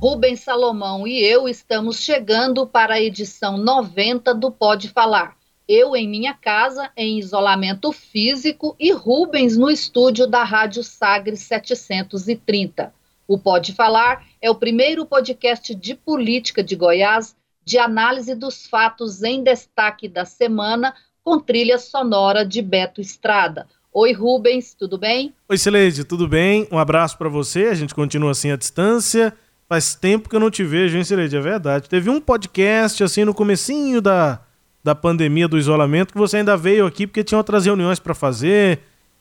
Rubens 0.00 0.40
Salomão 0.40 1.06
e 1.06 1.22
eu 1.22 1.46
estamos 1.46 1.98
chegando 1.98 2.66
para 2.66 2.94
a 2.94 3.00
edição 3.02 3.58
90 3.58 4.34
do 4.34 4.50
Pode 4.50 4.88
Falar. 4.88 5.36
Eu 5.68 5.94
em 5.94 6.08
minha 6.08 6.32
casa, 6.32 6.90
em 6.96 7.18
isolamento 7.18 7.92
físico, 7.92 8.74
e 8.80 8.92
Rubens 8.92 9.58
no 9.58 9.70
estúdio 9.70 10.26
da 10.26 10.42
Rádio 10.42 10.82
Sagres 10.82 11.40
730. 11.40 12.94
O 13.28 13.38
Pode 13.38 13.74
Falar 13.74 14.24
é 14.40 14.50
o 14.50 14.54
primeiro 14.54 15.04
podcast 15.04 15.74
de 15.74 15.94
política 15.94 16.64
de 16.64 16.74
Goiás, 16.74 17.36
de 17.62 17.76
análise 17.76 18.34
dos 18.34 18.66
fatos 18.66 19.22
em 19.22 19.42
destaque 19.42 20.08
da 20.08 20.24
semana, 20.24 20.94
com 21.22 21.38
trilha 21.38 21.78
sonora 21.78 22.42
de 22.42 22.62
Beto 22.62 23.02
Estrada. 23.02 23.66
Oi, 23.92 24.14
Rubens, 24.14 24.72
tudo 24.72 24.96
bem? 24.96 25.34
Oi, 25.46 25.58
Celeste, 25.58 26.04
tudo 26.04 26.26
bem? 26.26 26.66
Um 26.72 26.78
abraço 26.78 27.18
para 27.18 27.28
você. 27.28 27.66
A 27.66 27.74
gente 27.74 27.94
continua 27.94 28.30
assim 28.30 28.50
à 28.50 28.56
distância. 28.56 29.36
Faz 29.70 29.94
tempo 29.94 30.28
que 30.28 30.36
eu 30.36 30.40
não 30.40 30.50
te 30.50 30.64
vejo, 30.64 30.98
hein, 30.98 31.04
Celeste? 31.04 31.36
É 31.36 31.40
verdade. 31.40 31.88
Teve 31.88 32.10
um 32.10 32.20
podcast 32.20 33.02
assim 33.02 33.24
no 33.24 33.32
comecinho 33.32 34.02
da, 34.02 34.40
da 34.84 34.94
pandemia, 34.94 35.48
do 35.48 35.56
isolamento, 35.56 36.12
que 36.12 36.18
você 36.18 36.38
ainda 36.38 36.56
veio 36.56 36.84
aqui 36.84 37.06
porque 37.06 37.24
tinha 37.24 37.38
outras 37.38 37.64
reuniões 37.64 37.98
para 37.98 38.12
fazer 38.12 38.80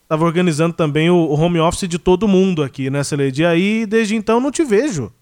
Tava 0.09 0.25
organizando 0.25 0.73
também 0.73 1.07
o, 1.11 1.29
home 1.33 1.59
office 1.59 1.87
de 1.87 1.99
todo 1.99 2.27
mundo 2.27 2.63
aqui, 2.63 2.89
né, 2.89 3.03
Celede? 3.03 3.43
E 3.43 3.45
aí, 3.45 3.85
desde 3.85 4.15
então, 4.15 4.39
não 4.39 4.49
te 4.49 4.63
vejo. 4.63 5.13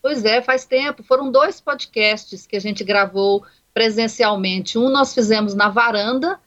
Pois 0.00 0.24
é, 0.24 0.40
faz 0.40 0.64
tempo. 0.64 1.02
Foram 1.02 1.28
dois 1.28 1.60
podcasts 1.60 2.46
que 2.46 2.54
a 2.54 2.60
gente 2.60 2.84
gravou 2.84 3.44
presencialmente. 3.74 4.78
Um 4.78 4.90
nós 4.90 5.12
fizemos 5.12 5.54
na 5.54 5.68
varanda 5.68 6.38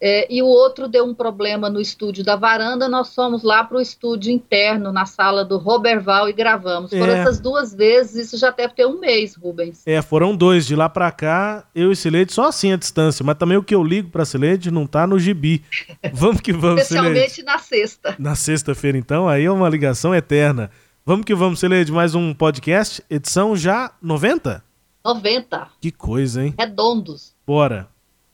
é, 0.00 0.32
e 0.32 0.40
o 0.42 0.46
outro 0.46 0.86
deu 0.86 1.04
um 1.04 1.12
problema 1.12 1.68
no 1.68 1.80
estúdio 1.80 2.24
da 2.24 2.36
varanda, 2.36 2.88
nós 2.88 3.12
fomos 3.14 3.42
lá 3.42 3.64
para 3.64 3.78
o 3.78 3.80
estúdio 3.80 4.32
interno, 4.32 4.92
na 4.92 5.06
sala 5.06 5.44
do 5.44 5.58
Roberval, 5.58 6.28
e 6.28 6.32
gravamos. 6.32 6.92
É. 6.92 6.98
Foram 6.98 7.12
essas 7.14 7.40
duas 7.40 7.74
vezes, 7.74 8.26
isso 8.26 8.38
já 8.38 8.50
deve 8.50 8.74
ter 8.74 8.86
um 8.86 9.00
mês, 9.00 9.34
Rubens. 9.34 9.82
É, 9.84 10.00
foram 10.00 10.36
dois, 10.36 10.66
de 10.66 10.76
lá 10.76 10.88
para 10.88 11.10
cá, 11.10 11.64
eu 11.74 11.90
e 11.90 11.96
Sileide 11.96 12.32
só 12.32 12.46
assim 12.46 12.72
a 12.72 12.76
distância, 12.76 13.24
mas 13.24 13.36
também 13.36 13.56
o 13.56 13.62
que 13.62 13.74
eu 13.74 13.82
ligo 13.82 14.08
para 14.08 14.24
Sileide 14.24 14.70
não 14.70 14.86
tá 14.86 15.04
no 15.06 15.18
gibi. 15.18 15.64
Vamos 16.12 16.40
que 16.40 16.52
vamos, 16.52 16.82
Especialmente 16.82 17.30
Sileide. 17.30 17.42
na 17.42 17.58
sexta. 17.58 18.16
Na 18.18 18.34
sexta-feira, 18.36 18.96
então, 18.96 19.28
aí 19.28 19.44
é 19.44 19.50
uma 19.50 19.68
ligação 19.68 20.14
eterna. 20.14 20.70
Vamos 21.04 21.24
que 21.24 21.34
vamos, 21.34 21.58
Sileide, 21.58 21.90
mais 21.90 22.14
um 22.14 22.32
podcast, 22.32 23.02
edição 23.10 23.56
já 23.56 23.90
90? 24.00 24.62
90. 25.04 25.68
Que 25.80 25.90
coisa, 25.90 26.44
hein? 26.44 26.54
Redondos. 26.58 27.34
Bora. 27.46 27.88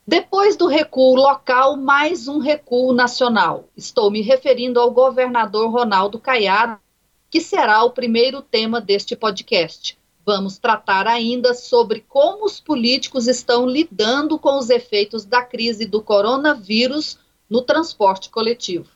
Depois 0.07 0.55
do 0.55 0.67
recuo 0.67 1.15
local, 1.15 1.79
mais 1.79 2.29
um 2.29 2.39
recuo 2.39 2.93
nacional. 2.93 3.71
Estou 3.75 4.11
me 4.11 4.21
referindo 4.21 4.79
ao 4.79 4.91
governador 4.91 5.71
Ronaldo 5.71 6.19
Caiado, 6.19 6.79
que 7.31 7.41
será 7.41 7.83
o 7.85 7.91
primeiro 7.91 8.43
tema 8.43 8.83
deste 8.83 9.17
podcast. 9.17 9.99
Vamos 10.27 10.59
tratar 10.59 11.07
ainda 11.07 11.55
sobre 11.55 12.05
como 12.07 12.45
os 12.45 12.61
políticos 12.61 13.27
estão 13.27 13.67
lidando 13.67 14.39
com 14.39 14.59
os 14.59 14.69
efeitos 14.69 15.25
da 15.25 15.43
crise 15.43 15.87
do 15.87 16.03
coronavírus 16.03 17.19
no 17.49 17.63
transporte 17.63 18.29
coletivo. 18.29 18.91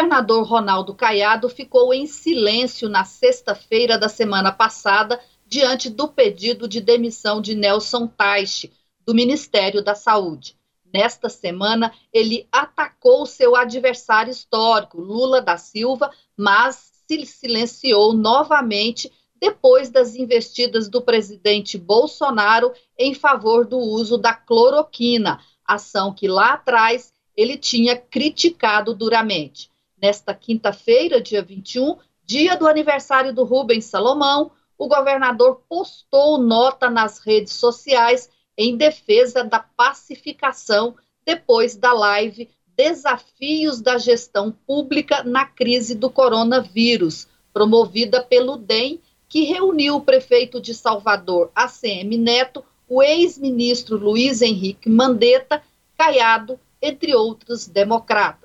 Governador 0.00 0.44
Ronaldo 0.44 0.94
Caiado 0.94 1.46
ficou 1.50 1.92
em 1.92 2.06
silêncio 2.06 2.88
na 2.88 3.04
sexta-feira 3.04 3.98
da 3.98 4.08
semana 4.08 4.50
passada 4.50 5.20
diante 5.46 5.90
do 5.90 6.08
pedido 6.08 6.66
de 6.66 6.80
demissão 6.80 7.38
de 7.38 7.54
Nelson 7.54 8.06
Taixe, 8.06 8.72
do 9.04 9.14
Ministério 9.14 9.84
da 9.84 9.94
Saúde. 9.94 10.56
Nesta 10.90 11.28
semana, 11.28 11.92
ele 12.10 12.48
atacou 12.50 13.26
seu 13.26 13.54
adversário 13.54 14.30
histórico, 14.30 14.98
Lula 14.98 15.42
da 15.42 15.58
Silva, 15.58 16.10
mas 16.34 16.90
se 17.06 17.26
silenciou 17.26 18.14
novamente 18.14 19.12
depois 19.38 19.90
das 19.90 20.14
investidas 20.14 20.88
do 20.88 21.02
presidente 21.02 21.76
Bolsonaro 21.76 22.72
em 22.98 23.12
favor 23.12 23.66
do 23.66 23.76
uso 23.78 24.16
da 24.16 24.32
cloroquina, 24.32 25.40
ação 25.62 26.14
que 26.14 26.26
lá 26.26 26.54
atrás 26.54 27.12
ele 27.36 27.58
tinha 27.58 27.96
criticado 27.96 28.94
duramente. 28.94 29.70
Nesta 30.00 30.34
quinta-feira, 30.34 31.20
dia 31.20 31.42
21, 31.42 31.98
dia 32.24 32.56
do 32.56 32.66
aniversário 32.66 33.34
do 33.34 33.44
Rubens 33.44 33.84
Salomão, 33.84 34.50
o 34.78 34.88
governador 34.88 35.62
postou 35.68 36.38
nota 36.38 36.88
nas 36.88 37.18
redes 37.18 37.52
sociais 37.52 38.30
em 38.56 38.76
defesa 38.76 39.44
da 39.44 39.58
pacificação 39.58 40.94
depois 41.24 41.76
da 41.76 41.92
live 41.92 42.48
Desafios 42.74 43.82
da 43.82 43.98
Gestão 43.98 44.50
Pública 44.66 45.22
na 45.22 45.44
Crise 45.44 45.94
do 45.94 46.08
Coronavírus, 46.08 47.28
promovida 47.52 48.22
pelo 48.22 48.56
DEM, 48.56 48.98
que 49.28 49.44
reuniu 49.44 49.96
o 49.96 50.00
prefeito 50.00 50.58
de 50.58 50.72
Salvador, 50.72 51.50
ACM 51.54 52.16
Neto, 52.16 52.64
o 52.88 53.02
ex-ministro 53.02 53.98
Luiz 53.98 54.40
Henrique 54.40 54.88
Mandetta, 54.88 55.62
Caiado, 55.96 56.58
entre 56.80 57.14
outros 57.14 57.66
democratas. 57.66 58.39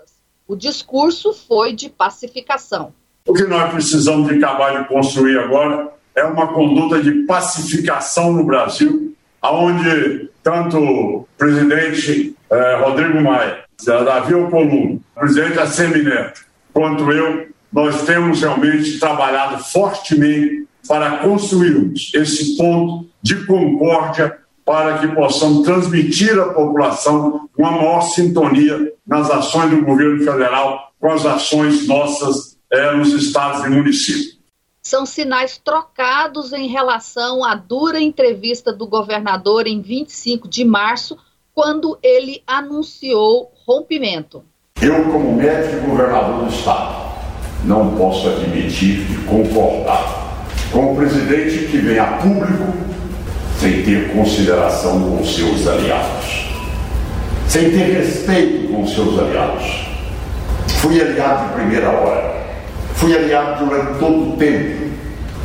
O 0.47 0.55
discurso 0.55 1.33
foi 1.33 1.73
de 1.73 1.89
pacificação. 1.89 2.93
O 3.27 3.33
que 3.33 3.43
nós 3.43 3.71
precisamos 3.71 4.27
de 4.27 4.35
acabar 4.35 4.79
de 4.79 4.87
construir 4.87 5.39
agora 5.39 5.91
é 6.15 6.23
uma 6.23 6.53
conduta 6.53 7.01
de 7.01 7.23
pacificação 7.25 8.31
no 8.31 8.45
Brasil, 8.45 9.15
onde 9.43 10.29
tanto 10.43 10.77
o 10.77 11.27
presidente 11.35 12.35
eh, 12.51 12.75
Rodrigo 12.83 13.19
Maia, 13.21 13.63
Davi 13.83 14.35
Alcolumbre, 14.35 15.01
o 15.15 15.19
presidente 15.19 15.59
Assemi 15.59 16.03
Neto, 16.03 16.45
quanto 16.71 17.11
eu, 17.11 17.47
nós 17.73 18.03
temos 18.03 18.41
realmente 18.41 18.99
trabalhado 18.99 19.63
fortemente 19.63 20.67
para 20.87 21.17
construirmos 21.17 22.11
esse 22.13 22.55
ponto 22.55 23.09
de 23.21 23.43
concórdia 23.45 24.37
para 24.65 24.97
que 24.97 25.07
possamos 25.09 25.63
transmitir 25.63 26.37
à 26.39 26.47
população 26.51 27.47
uma 27.55 27.71
maior 27.71 28.01
sintonia 28.01 28.91
nas 29.05 29.29
ações 29.29 29.69
do 29.69 29.85
governo 29.85 30.17
federal 30.23 30.91
com 30.99 31.11
as 31.11 31.23
ações 31.23 31.87
nossas 31.87 32.57
é, 32.71 32.95
nos 32.95 33.13
estados 33.13 33.63
e 33.63 33.69
municípios. 33.69 34.39
São 34.81 35.05
sinais 35.05 35.57
trocados 35.57 36.51
em 36.51 36.67
relação 36.67 37.43
à 37.43 37.55
dura 37.55 37.99
entrevista 37.99 38.73
do 38.73 38.87
governador 38.87 39.67
em 39.67 39.81
25 39.81 40.47
de 40.47 40.65
março, 40.65 41.17
quando 41.53 41.97
ele 42.03 42.43
anunciou 42.45 43.51
rompimento. 43.67 44.43
Eu, 44.81 45.05
como 45.05 45.35
médico 45.35 45.87
governador 45.87 46.45
do 46.45 46.53
estado, 46.53 47.05
não 47.63 47.95
posso 47.95 48.27
admitir 48.27 49.09
e 49.11 49.25
concordar 49.25 50.25
com 50.71 50.93
o 50.93 50.95
presidente 50.95 51.67
que 51.71 51.77
vem 51.77 51.97
a 51.97 52.17
público 52.17 52.94
sem 53.59 53.81
ter 53.83 54.11
consideração 54.13 54.99
com 55.01 55.25
seus 55.25 55.67
aliados, 55.67 56.47
sem 57.47 57.71
ter 57.71 57.97
respeito 57.97 58.73
com 58.73 58.87
seus 58.87 59.19
aliados. 59.19 59.85
Fui 60.79 61.01
aliado 61.01 61.47
de 61.47 61.53
primeira 61.53 61.89
hora, 61.89 62.35
fui 62.95 63.15
aliado 63.15 63.65
durante 63.65 63.99
todo 63.99 64.33
o 64.33 64.37
tempo, 64.37 64.89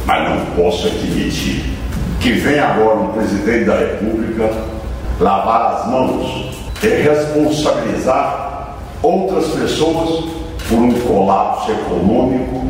mas 0.05 0.29
não 0.29 0.47
posso 0.57 0.87
admitir 0.89 1.65
que 2.21 2.33
vem 2.33 2.59
agora 2.59 2.99
um 2.99 3.13
presidente 3.13 3.65
da 3.65 3.77
República 3.77 4.51
lavar 5.19 5.75
as 5.75 5.89
mãos 5.89 6.51
e 6.83 6.87
responsabilizar 6.87 8.77
outras 9.03 9.47
pessoas 9.49 10.25
por 10.69 10.79
um 10.79 10.93
colapso 11.01 11.71
econômico 11.73 12.65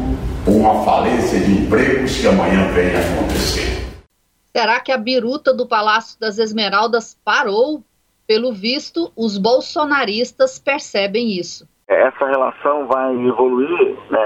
ou 0.46 0.56
uma 0.56 0.84
falência 0.84 1.38
de 1.40 1.52
empregos 1.52 2.16
que 2.16 2.26
amanhã 2.26 2.68
venha 2.72 2.98
acontecer. 2.98 3.79
Será 4.54 4.80
que 4.80 4.90
a 4.90 4.98
biruta 4.98 5.54
do 5.54 5.66
Palácio 5.66 6.18
das 6.18 6.38
Esmeraldas 6.38 7.18
parou? 7.24 7.82
Pelo 8.26 8.52
visto, 8.52 9.12
os 9.16 9.38
bolsonaristas 9.38 10.58
percebem 10.58 11.38
isso. 11.38 11.68
Essa 11.88 12.26
relação 12.26 12.86
vai 12.86 13.12
evoluir 13.14 13.96
né, 14.10 14.24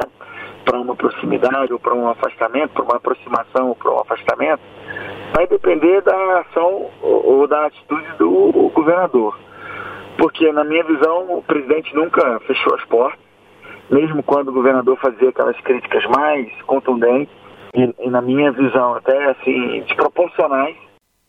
para 0.64 0.80
uma 0.80 0.94
proximidade 0.94 1.72
ou 1.72 1.78
para 1.78 1.94
um 1.94 2.08
afastamento, 2.08 2.72
para 2.72 2.82
uma 2.82 2.96
aproximação 2.96 3.68
ou 3.68 3.74
para 3.74 3.92
um 3.92 4.00
afastamento. 4.00 4.60
vai 5.34 5.46
depender 5.46 6.02
da 6.02 6.40
ação 6.40 6.90
ou 7.02 7.46
da 7.46 7.66
atitude 7.66 8.06
do 8.18 8.70
governador. 8.74 9.38
Porque, 10.16 10.50
na 10.52 10.64
minha 10.64 10.84
visão, 10.84 11.38
o 11.38 11.42
presidente 11.42 11.94
nunca 11.94 12.38
fechou 12.40 12.74
as 12.74 12.84
portas, 12.84 13.18
mesmo 13.90 14.22
quando 14.22 14.48
o 14.48 14.52
governador 14.52 14.96
fazia 14.98 15.28
aquelas 15.28 15.58
críticas 15.60 16.04
mais 16.06 16.50
contundentes, 16.62 17.34
e, 17.74 18.06
e 18.06 18.10
na 18.10 18.22
minha 18.22 18.52
visão 18.52 18.94
até 18.94 19.30
assim, 19.30 19.82
desproporcionais. 19.82 20.76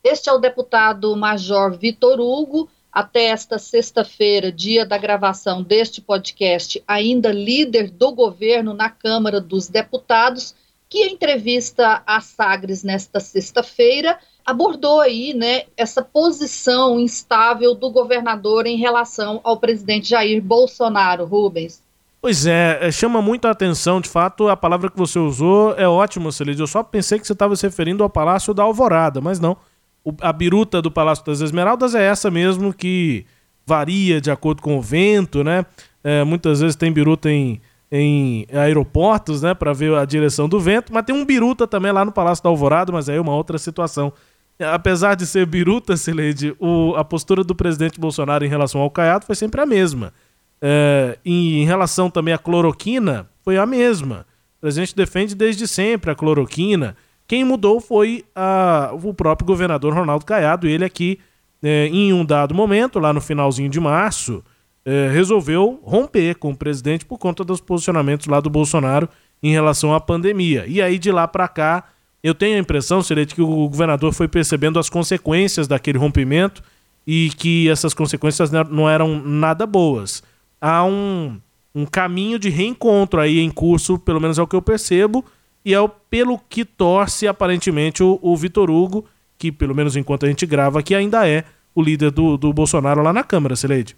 Este 0.04 0.30
é 0.30 0.34
o 0.34 0.38
deputado 0.38 1.16
Major 1.16 1.76
Vitor 1.76 2.20
Hugo, 2.20 2.70
até 2.94 3.26
esta 3.26 3.58
sexta-feira, 3.58 4.52
dia 4.52 4.86
da 4.86 4.98
gravação 4.98 5.62
deste 5.62 6.00
podcast, 6.00 6.82
ainda 6.88 7.32
líder 7.32 7.90
do 7.90 8.12
governo 8.14 8.74
na 8.74 8.90
Câmara 8.90 9.42
dos 9.42 9.68
Deputados, 9.68 10.56
que 10.88 11.04
entrevista 11.08 12.04
à 12.06 12.22
Sagres 12.22 12.84
nesta 12.84 13.20
sexta-feira 13.20 14.18
abordou 14.46 15.02
aí, 15.02 15.34
né, 15.34 15.64
essa 15.76 16.04
posição 16.04 17.00
instável 17.00 17.74
do 17.74 17.90
governador 17.90 18.68
em 18.68 18.78
relação 18.78 19.42
ao 19.44 19.58
presidente 19.58 20.10
Jair 20.10 20.42
Bolsonaro, 20.42 21.26
Rubens. 21.26 21.82
Pois 22.26 22.48
é, 22.48 22.80
é 22.82 22.92
chama 22.92 23.22
muito 23.22 23.48
a 23.48 23.52
atenção, 23.52 24.02
de 24.02 24.10
fato, 24.10 24.48
a 24.48 24.58
palavra 24.58 24.90
que 24.90 24.98
você 24.98 25.20
usou 25.20 25.76
é 25.78 25.88
ótima, 25.88 26.32
Celide. 26.32 26.60
Eu 26.60 26.66
só 26.66 26.82
pensei 26.82 27.20
que 27.20 27.28
você 27.28 27.34
estava 27.34 27.56
se 27.56 27.68
referindo 27.68 28.02
ao 28.02 28.10
Palácio 28.10 28.52
da 28.52 28.64
Alvorada, 28.64 29.22
mas 29.22 29.40
não. 29.40 29.56
O, 30.04 30.12
a 30.20 30.34
biruta 30.34 30.82
do 30.82 30.90
Palácio 30.90 31.24
das 31.24 31.40
Esmeraldas 31.42 31.94
é 31.94 32.02
essa 32.04 32.32
mesmo 32.32 32.74
que 32.74 33.28
varia 33.64 34.20
de 34.20 34.32
acordo 34.32 34.64
com 34.64 34.76
o 34.76 34.82
vento, 34.82 35.44
né? 35.44 35.68
É, 36.04 36.24
muitas 36.24 36.62
vezes 36.62 36.76
tem 36.76 36.92
biruta 36.92 37.30
em, 37.30 37.62
em 37.92 38.48
aeroportos, 38.52 39.44
né, 39.44 39.54
para 39.54 39.72
ver 39.72 39.94
a 39.94 40.04
direção 40.04 40.50
do 40.50 40.60
vento, 40.60 40.92
mas 40.92 41.06
tem 41.06 41.16
um 41.16 41.24
biruta 41.24 41.68
também 41.68 41.92
lá 41.92 42.04
no 42.04 42.12
Palácio 42.12 42.44
da 42.44 42.50
Alvorada, 42.50 42.92
mas 42.92 43.08
aí 43.08 43.18
é 43.18 43.22
uma 43.22 43.36
outra 43.36 43.60
situação. 43.60 44.12
Apesar 44.60 45.14
de 45.14 45.28
ser 45.28 45.46
biruta, 45.46 45.96
Celede, 45.96 46.56
a 46.98 47.04
postura 47.04 47.44
do 47.44 47.54
presidente 47.54 48.00
Bolsonaro 48.00 48.44
em 48.44 48.50
relação 48.50 48.82
ao 48.82 48.90
Caiado 48.90 49.28
foi 49.28 49.36
sempre 49.36 49.62
a 49.62 49.66
mesma. 49.68 50.12
É, 50.62 51.18
em, 51.26 51.62
em 51.62 51.66
relação 51.66 52.10
também 52.10 52.34
à 52.34 52.38
cloroquina, 52.38 53.30
foi 53.44 53.58
a 53.58 53.66
mesma. 53.66 54.26
O 54.58 54.62
presidente 54.62 54.96
defende 54.96 55.36
desde 55.36 55.68
sempre 55.68 56.12
a 56.12 56.16
cloroquina. 56.16 56.96
Quem 57.28 57.44
mudou 57.44 57.80
foi 57.80 58.24
a, 58.36 58.92
o 58.94 59.14
próprio 59.14 59.46
governador 59.46 59.94
Ronaldo 59.94 60.26
Caiado, 60.26 60.68
ele 60.68 60.86
aqui, 60.86 61.20
é, 61.62 61.88
em 61.88 62.14
um 62.14 62.24
dado 62.24 62.54
momento, 62.54 63.00
lá 63.00 63.12
no 63.12 63.22
finalzinho 63.22 63.70
de 63.70 63.80
março, 63.80 64.44
é, 64.86 65.10
resolveu 65.10 65.80
romper 65.84 66.36
com 66.36 66.52
o 66.52 66.56
presidente 66.56 67.06
por 67.06 67.18
conta 67.18 67.44
dos 67.44 67.60
posicionamentos 67.60 68.28
lá 68.28 68.40
do 68.40 68.50
Bolsonaro 68.50 69.10
em 69.42 69.52
relação 69.52 69.94
à 69.94 70.00
pandemia. 70.00 70.66
E 70.68 70.82
aí 70.82 71.00
de 71.00 71.12
lá 71.12 71.28
para 71.28 71.48
cá, 71.48 71.86
eu 72.24 72.34
tenho 72.34 72.56
a 72.58 72.60
impressão, 72.60 73.02
Serete, 73.02 73.36
que 73.36 73.42
o 73.42 73.70
governador 73.70 74.14
foi 74.14 74.28
percebendo 74.28 74.80
as 74.80 74.90
consequências 74.90 75.68
daquele 75.68 75.98
rompimento 75.98 76.64
e 77.06 77.30
que 77.38 77.70
essas 77.70 77.94
consequências 77.94 78.50
não 78.52 78.90
eram 78.90 79.20
nada 79.24 79.66
boas. 79.66 80.24
Há 80.60 80.84
um, 80.86 81.40
um 81.74 81.86
caminho 81.86 82.40
de 82.40 82.50
reencontro 82.50 83.20
aí 83.20 83.40
em 83.40 83.50
curso, 83.50 84.00
pelo 84.00 84.22
menos 84.22 84.38
é 84.38 84.42
o 84.42 84.48
que 84.48 84.56
eu 84.56 84.62
percebo, 84.62 85.24
e 85.64 85.74
é 85.74 85.80
o, 85.80 85.90
pelo 85.90 86.40
que 86.50 86.64
torce 86.64 87.28
aparentemente 87.28 88.04
o, 88.04 88.20
o 88.22 88.36
Vitor 88.36 88.70
Hugo, 88.70 89.06
que 89.38 89.52
pelo 89.52 89.76
menos 89.76 89.96
enquanto 89.96 90.26
a 90.26 90.30
gente 90.30 90.46
grava 90.46 90.80
aqui 90.80 90.96
ainda 90.96 91.28
é 91.28 91.44
o 91.74 91.82
líder 91.82 92.12
do, 92.12 92.38
do 92.38 92.54
Bolsonaro 92.54 93.02
lá 93.02 93.12
na 93.12 93.24
Câmara, 93.24 93.56
Sileide. 93.56 93.98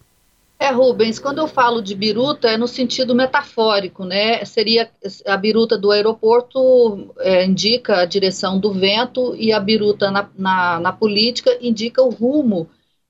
É, 0.59 0.71
Rubens, 0.71 1.19
quando 1.19 1.37
eu 1.37 1.47
falo 1.47 1.81
de 1.81 1.93
biruta 1.93 2.47
é 2.47 2.57
no 2.57 2.67
sentido 2.67 3.13
metafórico, 3.13 4.03
né? 4.03 4.43
Seria 4.43 4.89
a 5.27 5.37
biruta 5.37 5.77
do 5.77 5.91
aeroporto 5.91 7.13
é, 7.19 7.45
indica 7.45 7.97
a 7.97 8.05
direção 8.05 8.59
do 8.59 8.73
vento 8.73 9.35
e 9.35 9.53
a 9.53 9.59
biruta 9.59 10.09
na, 10.09 10.27
na, 10.35 10.79
na 10.79 10.91
política 10.91 11.55
indica 11.61 12.01
o 12.01 12.09
rumo 12.09 12.67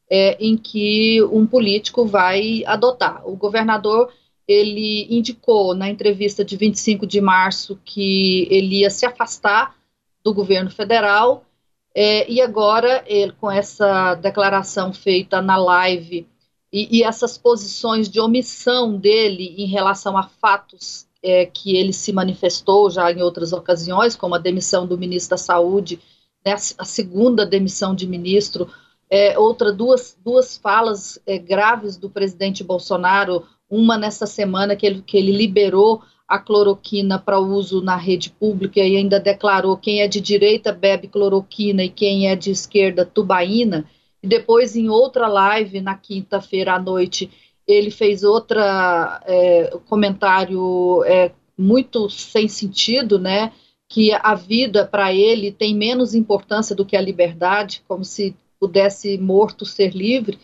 é, 0.09 0.37
em 0.39 0.57
que 0.57 1.21
um 1.23 1.45
político 1.45 2.05
vai 2.05 2.63
adotar. 2.65 3.27
O 3.27 3.35
governador 3.35 4.11
ele 4.47 5.07
indicou 5.09 5.75
na 5.75 5.89
entrevista 5.89 6.43
de 6.43 6.55
25 6.55 7.05
de 7.05 7.19
março 7.19 7.79
que 7.83 8.47
ele 8.49 8.79
ia 8.79 8.89
se 8.89 9.05
afastar 9.05 9.75
do 10.23 10.33
governo 10.33 10.69
federal 10.69 11.43
é, 11.99 12.29
e 12.31 12.39
agora 12.39 13.03
ele, 13.07 13.31
com 13.33 13.49
essa 13.49 14.13
declaração 14.15 14.93
feita 14.93 15.41
na 15.41 15.57
live 15.57 16.27
e, 16.71 16.99
e, 16.99 17.03
essas 17.03 17.37
posições 17.37 18.07
de 18.07 18.19
omissão 18.19 18.95
dele 18.97 19.55
em 19.57 19.65
relação 19.65 20.15
a 20.15 20.23
fatos 20.23 21.07
é, 21.23 21.45
que 21.45 21.75
ele 21.75 21.91
se 21.91 22.13
manifestou 22.13 22.89
já 22.89 23.11
em 23.11 23.21
outras 23.21 23.51
ocasiões, 23.51 24.15
como 24.15 24.35
a 24.35 24.39
demissão 24.39 24.85
do 24.85 24.97
ministro 24.97 25.31
da 25.31 25.37
Saúde, 25.37 25.99
né, 26.45 26.53
a 26.77 26.85
segunda 26.85 27.45
demissão 27.45 27.95
de 27.95 28.05
ministro, 28.05 28.69
é, 29.09 29.37
outra 29.37 29.71
duas, 29.71 30.17
duas 30.23 30.57
falas 30.57 31.19
é, 31.25 31.37
graves 31.37 31.97
do 31.97 32.09
presidente 32.09 32.63
Bolsonaro, 32.63 33.45
uma 33.69 33.97
nessa 33.97 34.25
semana 34.25 34.75
que 34.75 34.85
ele, 34.85 35.01
que 35.01 35.17
ele 35.17 35.31
liberou 35.31 36.01
a 36.27 36.37
cloroquina 36.37 37.17
para 37.17 37.39
uso 37.39 37.81
na 37.81 37.95
rede 37.95 38.29
pública 38.29 38.81
e 38.81 38.97
ainda 38.97 39.19
declarou 39.19 39.77
quem 39.77 40.01
é 40.01 40.07
de 40.07 40.19
direita 40.19 40.73
bebe 40.73 41.07
cloroquina 41.07 41.83
e 41.83 41.89
quem 41.89 42.27
é 42.29 42.35
de 42.35 42.51
esquerda 42.51 43.05
tubaína. 43.05 43.85
E 44.21 44.27
depois, 44.27 44.75
em 44.75 44.89
outra 44.89 45.27
live, 45.27 45.79
na 45.79 45.95
quinta-feira 45.95 46.73
à 46.73 46.79
noite, 46.79 47.31
ele 47.65 47.91
fez 47.91 48.23
outro 48.23 48.59
é, 48.59 49.77
comentário 49.87 51.03
é, 51.05 51.31
muito 51.57 52.09
sem 52.09 52.47
sentido, 52.47 53.17
né? 53.17 53.53
Que 53.87 54.11
a 54.11 54.35
vida 54.35 54.85
para 54.85 55.13
ele 55.13 55.49
tem 55.49 55.73
menos 55.73 56.13
importância 56.13 56.75
do 56.75 56.85
que 56.85 56.97
a 56.97 57.01
liberdade, 57.01 57.81
como 57.87 58.03
se 58.03 58.35
pudesse 58.59 59.17
morto 59.17 59.65
ser 59.65 59.95
livre. 59.95 60.39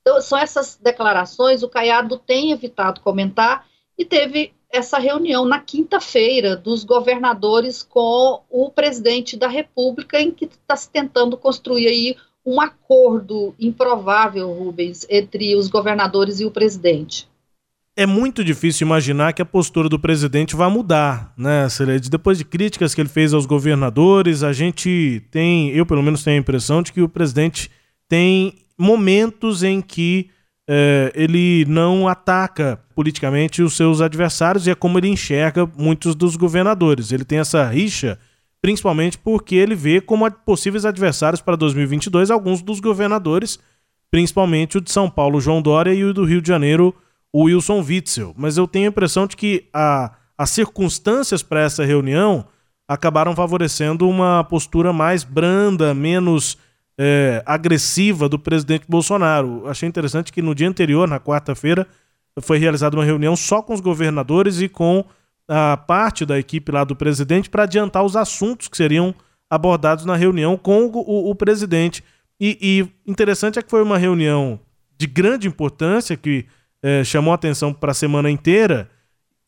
Então, 0.00 0.20
são 0.20 0.38
essas 0.38 0.78
declarações, 0.80 1.62
o 1.62 1.68
Caiado 1.68 2.18
tem 2.18 2.52
evitado 2.52 3.00
comentar 3.00 3.66
e 3.96 4.04
teve 4.04 4.52
essa 4.70 4.98
reunião 4.98 5.44
na 5.44 5.60
quinta-feira 5.60 6.56
dos 6.56 6.84
governadores 6.84 7.82
com 7.82 8.42
o 8.50 8.70
presidente 8.70 9.36
da 9.36 9.48
República, 9.48 10.20
em 10.20 10.30
que 10.30 10.44
está 10.44 10.76
se 10.76 10.90
tentando 10.90 11.36
construir 11.36 11.88
aí 11.88 12.16
um 12.44 12.60
acordo 12.60 13.54
improvável, 13.58 14.50
Rubens, 14.52 15.06
entre 15.10 15.54
os 15.56 15.68
governadores 15.68 16.40
e 16.40 16.46
o 16.46 16.50
presidente. 16.50 17.27
É 18.00 18.06
muito 18.06 18.44
difícil 18.44 18.86
imaginar 18.86 19.32
que 19.32 19.42
a 19.42 19.44
postura 19.44 19.88
do 19.88 19.98
presidente 19.98 20.54
vai 20.54 20.70
mudar, 20.70 21.32
né, 21.36 21.68
Celede? 21.68 22.08
Depois 22.08 22.38
de 22.38 22.44
críticas 22.44 22.94
que 22.94 23.00
ele 23.00 23.08
fez 23.08 23.34
aos 23.34 23.44
governadores, 23.44 24.44
a 24.44 24.52
gente 24.52 25.20
tem, 25.32 25.70
eu 25.70 25.84
pelo 25.84 26.00
menos 26.00 26.22
tenho 26.22 26.36
a 26.36 26.40
impressão 26.40 26.80
de 26.80 26.92
que 26.92 27.02
o 27.02 27.08
presidente 27.08 27.68
tem 28.08 28.54
momentos 28.78 29.64
em 29.64 29.80
que 29.80 30.30
é, 30.70 31.10
ele 31.12 31.64
não 31.66 32.06
ataca 32.06 32.78
politicamente 32.94 33.64
os 33.64 33.76
seus 33.76 34.00
adversários 34.00 34.68
e 34.68 34.70
é 34.70 34.76
como 34.76 34.96
ele 34.96 35.08
enxerga 35.08 35.68
muitos 35.76 36.14
dos 36.14 36.36
governadores. 36.36 37.10
Ele 37.10 37.24
tem 37.24 37.40
essa 37.40 37.66
rixa 37.66 38.16
principalmente 38.62 39.18
porque 39.18 39.56
ele 39.56 39.74
vê 39.74 40.00
como 40.00 40.30
possíveis 40.30 40.84
adversários 40.84 41.40
para 41.40 41.56
2022 41.56 42.30
alguns 42.30 42.62
dos 42.62 42.78
governadores, 42.78 43.58
principalmente 44.08 44.78
o 44.78 44.80
de 44.80 44.92
São 44.92 45.10
Paulo, 45.10 45.40
João 45.40 45.60
Dória, 45.60 45.92
e 45.92 46.04
o 46.04 46.14
do 46.14 46.24
Rio 46.24 46.40
de 46.40 46.46
Janeiro, 46.46 46.94
o 47.32 47.44
Wilson 47.44 47.80
Witzel. 47.82 48.34
Mas 48.36 48.56
eu 48.56 48.66
tenho 48.66 48.86
a 48.86 48.88
impressão 48.88 49.26
de 49.26 49.36
que 49.36 49.68
a, 49.72 50.12
as 50.36 50.50
circunstâncias 50.50 51.42
para 51.42 51.60
essa 51.60 51.84
reunião 51.84 52.46
acabaram 52.86 53.34
favorecendo 53.36 54.08
uma 54.08 54.42
postura 54.44 54.92
mais 54.92 55.22
branda, 55.24 55.92
menos 55.92 56.56
é, 56.98 57.42
agressiva 57.44 58.28
do 58.28 58.38
presidente 58.38 58.86
Bolsonaro. 58.88 59.68
Achei 59.68 59.88
interessante 59.88 60.32
que 60.32 60.40
no 60.40 60.54
dia 60.54 60.68
anterior, 60.68 61.06
na 61.06 61.20
quarta-feira, 61.20 61.86
foi 62.40 62.58
realizada 62.58 62.96
uma 62.96 63.04
reunião 63.04 63.36
só 63.36 63.62
com 63.62 63.74
os 63.74 63.80
governadores 63.80 64.60
e 64.60 64.68
com 64.68 65.04
a 65.46 65.76
parte 65.76 66.26
da 66.26 66.38
equipe 66.38 66.72
lá 66.72 66.84
do 66.84 66.96
presidente 66.96 67.48
para 67.48 67.62
adiantar 67.62 68.04
os 68.04 68.16
assuntos 68.16 68.68
que 68.68 68.76
seriam 68.76 69.14
abordados 69.48 70.04
na 70.04 70.14
reunião 70.14 70.56
com 70.56 70.86
o, 70.86 70.98
o, 70.98 71.30
o 71.30 71.34
presidente. 71.34 72.04
E, 72.40 72.58
e, 72.60 73.10
interessante 73.10 73.58
é 73.58 73.62
que 73.62 73.70
foi 73.70 73.82
uma 73.82 73.98
reunião 73.98 74.60
de 74.98 75.06
grande 75.06 75.48
importância 75.48 76.16
que 76.16 76.46
é, 76.82 77.02
chamou 77.04 77.32
atenção 77.32 77.72
para 77.72 77.92
a 77.92 77.94
semana 77.94 78.30
inteira, 78.30 78.88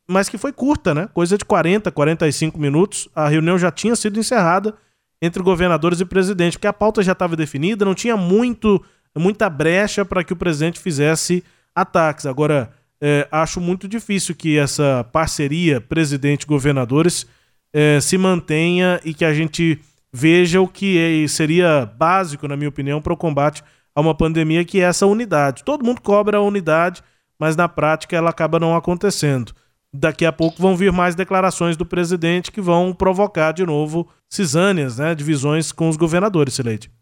mas 0.08 0.28
que 0.28 0.38
foi 0.38 0.52
curta, 0.52 0.94
né? 0.94 1.08
Coisa 1.14 1.38
de 1.38 1.44
40, 1.44 1.90
45 1.90 2.58
minutos. 2.58 3.08
A 3.14 3.28
reunião 3.28 3.58
já 3.58 3.70
tinha 3.70 3.94
sido 3.94 4.18
encerrada 4.18 4.74
entre 5.22 5.42
governadores 5.42 6.00
e 6.00 6.04
presidente, 6.04 6.54
porque 6.54 6.66
a 6.66 6.72
pauta 6.72 7.02
já 7.02 7.12
estava 7.12 7.36
definida, 7.36 7.84
não 7.84 7.94
tinha 7.94 8.16
muito 8.16 8.82
muita 9.18 9.50
brecha 9.50 10.04
para 10.04 10.22
que 10.22 10.32
o 10.32 10.36
presidente 10.36 10.78
fizesse 10.78 11.42
ataques. 11.74 12.26
Agora, 12.26 12.70
é, 13.00 13.26
acho 13.30 13.60
muito 13.60 13.88
difícil 13.88 14.34
que 14.34 14.58
essa 14.58 15.04
parceria 15.12 15.80
presidente-governadores 15.80 17.26
é, 17.72 18.00
se 18.00 18.18
mantenha 18.18 19.00
e 19.04 19.14
que 19.14 19.24
a 19.24 19.32
gente 19.32 19.80
veja 20.12 20.60
o 20.60 20.68
que 20.68 20.98
é, 20.98 21.28
seria 21.28 21.86
básico, 21.86 22.46
na 22.46 22.56
minha 22.56 22.68
opinião, 22.68 23.00
para 23.00 23.12
o 23.12 23.16
combate 23.16 23.62
a 23.94 24.00
uma 24.00 24.14
pandemia, 24.14 24.64
que 24.64 24.80
é 24.80 24.84
essa 24.84 25.06
unidade. 25.06 25.64
Todo 25.64 25.84
mundo 25.84 26.00
cobra 26.00 26.38
a 26.38 26.42
unidade, 26.42 27.02
mas 27.40 27.56
na 27.56 27.66
prática 27.66 28.14
ela 28.14 28.30
acaba 28.30 28.60
não 28.60 28.76
acontecendo. 28.76 29.52
daqui 29.92 30.24
a 30.24 30.30
pouco 30.32 30.62
vão 30.62 30.76
vir 30.76 30.92
mais 30.92 31.16
declarações 31.16 31.76
do 31.76 31.84
presidente 31.84 32.52
que 32.52 32.60
vão 32.60 32.92
provocar 32.92 33.50
de 33.50 33.66
novo 33.66 34.06
cisâneas, 34.28 34.98
né, 34.98 35.16
divisões 35.16 35.72
com 35.72 35.88
os 35.88 35.96
governadores, 35.96 36.54
Sileide. 36.54 36.92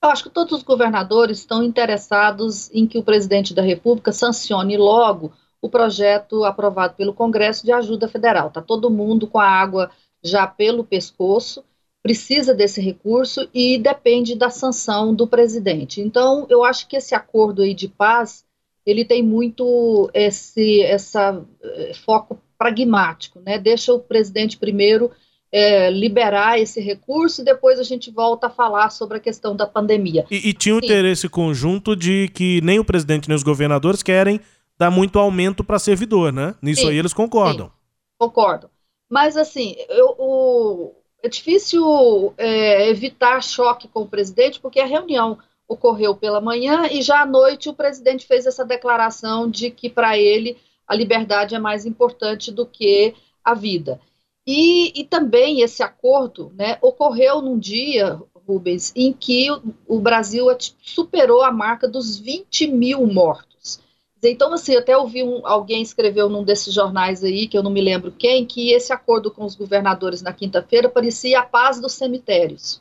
Eu 0.00 0.10
acho 0.10 0.22
que 0.22 0.30
todos 0.30 0.52
os 0.52 0.62
governadores 0.62 1.38
estão 1.38 1.60
interessados 1.60 2.70
em 2.72 2.86
que 2.86 2.98
o 2.98 3.02
presidente 3.02 3.52
da 3.52 3.62
República 3.62 4.12
sancione 4.12 4.76
logo 4.76 5.32
o 5.60 5.68
projeto 5.68 6.44
aprovado 6.44 6.94
pelo 6.94 7.12
Congresso 7.12 7.64
de 7.64 7.72
ajuda 7.72 8.06
federal. 8.06 8.46
Está 8.46 8.62
todo 8.62 8.90
mundo 8.90 9.26
com 9.26 9.40
a 9.40 9.48
água 9.48 9.90
já 10.22 10.46
pelo 10.46 10.84
pescoço, 10.84 11.64
precisa 12.00 12.54
desse 12.54 12.80
recurso 12.80 13.48
e 13.52 13.76
depende 13.76 14.36
da 14.36 14.50
sanção 14.50 15.12
do 15.12 15.26
presidente. 15.26 16.00
Então, 16.00 16.46
eu 16.48 16.62
acho 16.62 16.86
que 16.86 16.96
esse 16.96 17.12
acordo 17.12 17.62
aí 17.62 17.74
de 17.74 17.88
paz 17.88 18.45
ele 18.86 19.04
tem 19.04 19.22
muito 19.22 20.08
esse 20.14 20.80
essa, 20.82 21.44
eh, 21.62 21.92
foco 22.04 22.38
pragmático, 22.56 23.40
né? 23.40 23.58
Deixa 23.58 23.92
o 23.92 23.98
presidente 24.00 24.56
primeiro 24.56 25.10
é, 25.52 25.90
liberar 25.90 26.58
esse 26.58 26.80
recurso 26.80 27.40
e 27.40 27.44
depois 27.44 27.78
a 27.78 27.82
gente 27.82 28.10
volta 28.10 28.46
a 28.46 28.50
falar 28.50 28.90
sobre 28.90 29.18
a 29.18 29.20
questão 29.20 29.54
da 29.54 29.66
pandemia. 29.66 30.24
E, 30.30 30.48
e 30.48 30.52
tinha 30.52 30.74
um 30.74 30.80
Sim. 30.80 30.86
interesse 30.86 31.28
conjunto 31.28 31.94
de 31.96 32.28
que 32.34 32.60
nem 32.62 32.78
o 32.78 32.84
presidente 32.84 33.28
nem 33.28 33.36
os 33.36 33.42
governadores 33.42 34.02
querem 34.02 34.40
dar 34.78 34.90
muito 34.90 35.18
aumento 35.18 35.64
para 35.64 35.78
servidor, 35.78 36.32
né? 36.32 36.54
Nisso 36.62 36.82
Sim. 36.82 36.90
aí 36.90 36.98
eles 36.98 37.12
concordam. 37.12 37.66
Sim. 37.66 37.72
Concordo. 38.18 38.70
Mas 39.10 39.36
assim, 39.36 39.76
eu, 39.88 40.14
o, 40.18 40.94
é 41.22 41.28
difícil 41.28 42.34
é, 42.36 42.88
evitar 42.88 43.42
choque 43.42 43.88
com 43.88 44.02
o 44.02 44.08
presidente, 44.08 44.60
porque 44.60 44.80
a 44.80 44.86
reunião 44.86 45.38
ocorreu 45.68 46.14
pela 46.14 46.40
manhã 46.40 46.86
e 46.90 47.02
já 47.02 47.22
à 47.22 47.26
noite 47.26 47.68
o 47.68 47.74
presidente 47.74 48.26
fez 48.26 48.46
essa 48.46 48.64
declaração 48.64 49.50
de 49.50 49.70
que 49.70 49.90
para 49.90 50.16
ele 50.16 50.56
a 50.86 50.94
liberdade 50.94 51.54
é 51.54 51.58
mais 51.58 51.84
importante 51.84 52.52
do 52.52 52.64
que 52.64 53.14
a 53.44 53.54
vida. 53.54 54.00
E, 54.46 54.92
e 55.00 55.04
também 55.04 55.60
esse 55.60 55.82
acordo 55.82 56.52
né, 56.54 56.78
ocorreu 56.80 57.42
num 57.42 57.58
dia, 57.58 58.20
Rubens, 58.46 58.92
em 58.94 59.12
que 59.12 59.50
o, 59.50 59.74
o 59.88 59.98
Brasil 59.98 60.46
superou 60.80 61.42
a 61.42 61.50
marca 61.50 61.88
dos 61.88 62.16
20 62.16 62.68
mil 62.68 63.04
mortos. 63.06 63.80
Então, 64.22 64.52
assim, 64.52 64.76
até 64.76 64.96
ouvi 64.96 65.22
um, 65.22 65.44
alguém 65.44 65.82
escreveu 65.82 66.28
num 66.28 66.44
desses 66.44 66.72
jornais 66.72 67.24
aí, 67.24 67.48
que 67.48 67.58
eu 67.58 67.62
não 67.62 67.70
me 67.70 67.80
lembro 67.80 68.12
quem, 68.12 68.46
que 68.46 68.70
esse 68.70 68.92
acordo 68.92 69.30
com 69.30 69.44
os 69.44 69.56
governadores 69.56 70.22
na 70.22 70.32
quinta-feira 70.32 70.88
parecia 70.88 71.40
a 71.40 71.44
paz 71.44 71.80
dos 71.80 71.92
cemitérios 71.92 72.80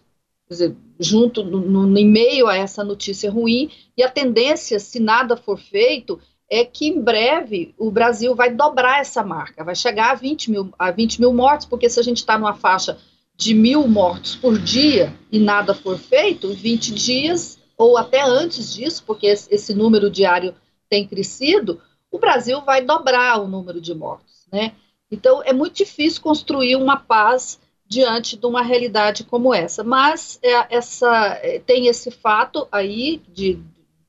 dizer, 0.49 0.75
junto 0.99 1.43
no, 1.43 1.59
no, 1.59 1.97
em 1.97 2.07
meio 2.07 2.47
a 2.47 2.55
essa 2.55 2.83
notícia 2.83 3.31
ruim, 3.31 3.71
e 3.97 4.03
a 4.03 4.09
tendência, 4.09 4.79
se 4.79 4.99
nada 4.99 5.35
for 5.35 5.57
feito, 5.57 6.19
é 6.49 6.63
que 6.63 6.87
em 6.87 7.01
breve 7.01 7.73
o 7.77 7.89
Brasil 7.89 8.35
vai 8.35 8.53
dobrar 8.53 8.99
essa 8.99 9.23
marca, 9.23 9.63
vai 9.63 9.75
chegar 9.75 10.11
a 10.11 10.15
20 10.15 10.51
mil, 10.51 10.73
a 10.77 10.91
20 10.91 11.19
mil 11.19 11.33
mortos, 11.33 11.65
porque 11.65 11.89
se 11.89 11.99
a 11.99 12.03
gente 12.03 12.17
está 12.17 12.37
numa 12.37 12.53
faixa 12.53 12.97
de 13.35 13.53
mil 13.53 13.87
mortos 13.87 14.35
por 14.35 14.57
dia 14.57 15.13
e 15.31 15.39
nada 15.39 15.73
for 15.73 15.97
feito, 15.97 16.53
20 16.53 16.93
dias, 16.93 17.57
ou 17.77 17.97
até 17.97 18.21
antes 18.21 18.73
disso, 18.73 19.03
porque 19.05 19.27
esse, 19.27 19.53
esse 19.53 19.73
número 19.73 20.09
diário 20.09 20.53
tem 20.89 21.07
crescido, 21.07 21.81
o 22.11 22.19
Brasil 22.19 22.61
vai 22.61 22.81
dobrar 22.81 23.41
o 23.41 23.47
número 23.47 23.81
de 23.81 23.93
mortos, 23.93 24.45
né? 24.51 24.73
Então, 25.11 25.41
é 25.43 25.53
muito 25.53 25.75
difícil 25.75 26.21
construir 26.21 26.75
uma 26.75 26.97
paz 26.97 27.59
diante 27.87 28.37
de 28.37 28.45
uma 28.45 28.61
realidade 28.61 29.23
como 29.23 29.53
essa. 29.53 29.83
Mas 29.83 30.39
é, 30.41 30.75
essa 30.75 31.39
é, 31.41 31.59
tem 31.59 31.87
esse 31.87 32.11
fato 32.11 32.67
aí 32.71 33.21
de 33.27 33.59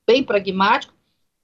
bem 0.06 0.22
pragmático 0.22 0.94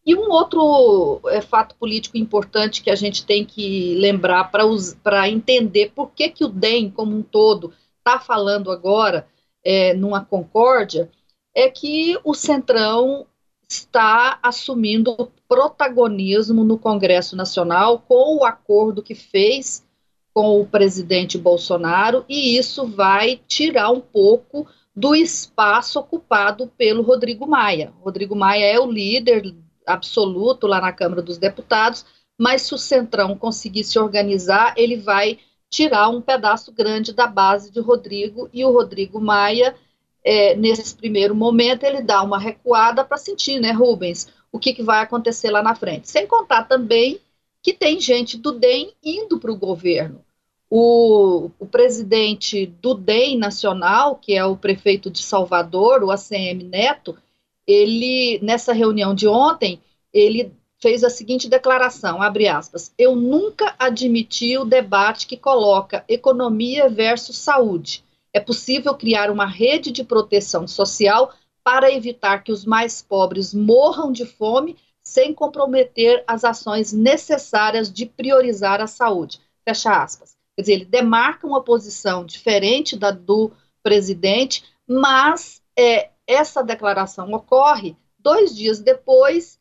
e 0.05 0.15
um 0.15 0.31
outro 0.31 1.21
é, 1.29 1.41
fato 1.41 1.75
político 1.77 2.17
importante 2.17 2.83
que 2.83 2.91
a 2.91 2.95
gente 2.97 3.25
tem 3.25 3.45
que 3.45 3.95
lembrar 3.97 4.51
para 4.51 5.29
entender 5.29 5.93
por 5.95 6.11
que, 6.11 6.29
que 6.29 6.45
o 6.45 6.49
DEM 6.49 6.91
como 6.91 7.17
um 7.17 7.23
todo 7.23 7.73
está 7.99 8.19
falando 8.19 8.71
agora 8.71 9.27
é, 9.65 9.95
numa 9.95 10.25
concórdia 10.25 11.09
é 11.55 11.69
que 11.69 12.19
o 12.25 12.35
Centrão 12.35 13.27
está 13.69 14.39
assumindo 14.43 15.31
protagonismo 15.49 16.65
no 16.65 16.79
Congresso 16.79 17.37
Nacional 17.37 18.01
com 18.01 18.39
o 18.39 18.45
acordo 18.45 19.03
que 19.03 19.15
fez 19.15 19.87
com 20.35 20.61
o 20.61 20.67
presidente 20.67 21.37
Bolsonaro, 21.37 22.25
e 22.29 22.57
isso 22.57 22.87
vai 22.87 23.41
tirar 23.47 23.91
um 23.91 24.01
pouco 24.01 24.67
do 24.95 25.15
espaço 25.15 25.99
ocupado 25.99 26.71
pelo 26.77 27.03
Rodrigo 27.03 27.47
Maia. 27.47 27.93
Rodrigo 28.01 28.35
Maia 28.35 28.65
é 28.65 28.81
o 28.81 28.91
líder 28.91 29.55
absoluto 29.87 30.67
lá 30.67 30.81
na 30.81 30.93
Câmara 30.93 31.23
dos 31.23 31.39
Deputados, 31.39 32.05
mas 32.39 32.63
se 32.63 32.75
o 32.75 32.79
Centrão 32.79 33.37
conseguir 33.37 33.85
se 33.85 33.99
organizar, 33.99 34.75
ele 34.77 34.97
vai 34.97 35.39
tirar 35.69 36.09
um 36.09 36.21
pedaço 36.21 36.71
grande 36.73 37.13
da 37.13 37.27
base 37.27 37.71
de 37.71 37.81
Rodrigo, 37.81 38.49
e 38.53 38.65
o 38.65 38.71
Rodrigo 38.71 39.21
Maia, 39.21 39.75
é, 40.23 40.55
nesse 40.55 40.95
primeiro 40.95 41.35
momento, 41.35 41.85
ele 41.85 42.03
dá 42.03 42.23
uma 42.23 42.39
recuada 42.39 43.03
para 43.05 43.17
sentir, 43.17 43.59
né, 43.59 43.73
Rubens, 43.73 44.29
o 44.53 44.59
que, 44.59 44.75
que 44.75 44.83
vai 44.83 45.01
acontecer 45.01 45.51
lá 45.51 45.63
na 45.63 45.75
frente. 45.75 46.11
Sem 46.11 46.27
contar 46.27 46.65
também 46.65 47.19
que 47.63 47.73
tem 47.73 48.01
gente 48.01 48.37
do 48.37 48.53
DEM 48.53 48.93
indo 49.03 49.39
para 49.39 49.53
o 49.53 49.57
governo. 49.57 50.25
O, 50.69 51.51
presidente 51.71 52.67
do 52.67 52.95
DEM 52.95 53.39
nacional, 53.39 54.17
que 54.17 54.35
é 54.35 54.45
o 54.45 54.57
prefeito 54.57 55.11
de 55.11 55.23
Salvador, 55.23 56.03
o 56.03 56.11
ACM 56.11 56.65
Neto, 56.65 57.17
ele, 57.67 58.41
nessa 58.43 58.73
reunião 58.73 59.15
de 59.15 59.29
ontem, 59.29 59.81
ele 60.13 60.53
fez 60.81 61.05
a 61.05 61.11
seguinte 61.11 61.49
declaração, 61.49 62.21
abre 62.21 62.49
aspas, 62.49 62.93
eu 62.99 63.15
nunca 63.15 63.75
admiti 63.79 64.59
o 64.59 64.65
debate 64.65 65.29
que 65.29 65.37
coloca 65.37 66.05
economia 66.09 66.89
versus 66.89 67.37
saúde. 67.37 68.03
É 68.33 68.41
possível 68.41 68.95
criar 68.95 69.31
uma 69.31 69.47
rede 69.47 69.93
de 69.93 70.03
proteção 70.03 70.67
social 70.67 71.33
para 71.63 71.93
evitar 71.93 72.43
que 72.43 72.51
os 72.51 72.65
mais 72.65 73.01
pobres 73.01 73.55
morram 73.55 74.11
de 74.11 74.27
fome 74.27 74.77
sem 75.03 75.35
comprometer 75.35 76.23
as 76.27 76.45
ações 76.45 76.93
necessárias 76.93 77.93
de 77.93 78.07
priorizar 78.07 78.81
a 78.81 78.87
saúde. 78.87 79.41
Fecha 79.65 80.03
aspas. 80.03 80.37
Quer 80.55 80.63
dizer, 80.63 80.73
ele 80.73 80.85
demarca 80.85 81.47
uma 81.47 81.63
posição 81.63 82.25
diferente 82.25 82.97
da 82.97 83.11
do 83.11 83.51
presidente, 83.83 84.65
mas 84.87 85.63
é, 85.77 86.11
essa 86.27 86.63
declaração 86.63 87.33
ocorre 87.33 87.97
dois 88.19 88.55
dias 88.55 88.79
depois 88.79 89.59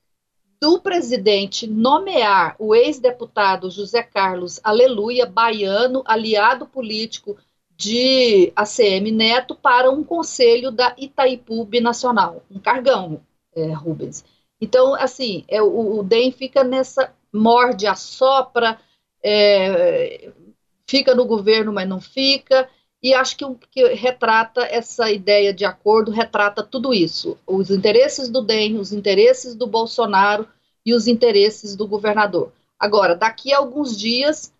do 0.61 0.79
presidente 0.79 1.65
nomear 1.65 2.55
o 2.59 2.75
ex-deputado 2.75 3.71
José 3.71 4.03
Carlos 4.03 4.59
Aleluia, 4.63 5.25
baiano, 5.25 6.03
aliado 6.05 6.67
político 6.67 7.35
de 7.75 8.53
ACM 8.55 9.11
Neto, 9.11 9.55
para 9.55 9.89
um 9.89 10.03
conselho 10.03 10.69
da 10.69 10.93
Itaipu 10.99 11.65
Binacional, 11.65 12.43
um 12.51 12.59
cargão, 12.59 13.21
é, 13.55 13.73
Rubens. 13.73 14.23
Então, 14.61 14.93
assim, 14.93 15.43
é, 15.47 15.61
o, 15.61 15.99
o 15.99 16.03
DEM 16.03 16.31
fica 16.31 16.63
nessa 16.63 17.11
morde, 17.33 17.87
assopra, 17.87 18.79
é, 19.23 20.31
fica 20.87 21.15
no 21.15 21.25
governo, 21.25 21.73
mas 21.73 21.89
não 21.89 21.99
fica, 21.99 22.69
e 23.01 23.13
acho 23.13 23.35
que 23.35 23.45
que 23.71 23.87
retrata 23.95 24.61
essa 24.61 25.09
ideia 25.09 25.51
de 25.51 25.65
acordo 25.65 26.11
retrata 26.11 26.61
tudo 26.61 26.93
isso: 26.93 27.37
os 27.47 27.71
interesses 27.71 28.29
do 28.29 28.41
DEM, 28.41 28.77
os 28.77 28.93
interesses 28.93 29.55
do 29.55 29.65
Bolsonaro 29.65 30.47
e 30.85 30.93
os 30.93 31.07
interesses 31.07 31.75
do 31.75 31.87
governador. 31.87 32.51
Agora, 32.79 33.15
daqui 33.15 33.53
a 33.53 33.57
alguns 33.57 33.97
dias, 33.97 34.53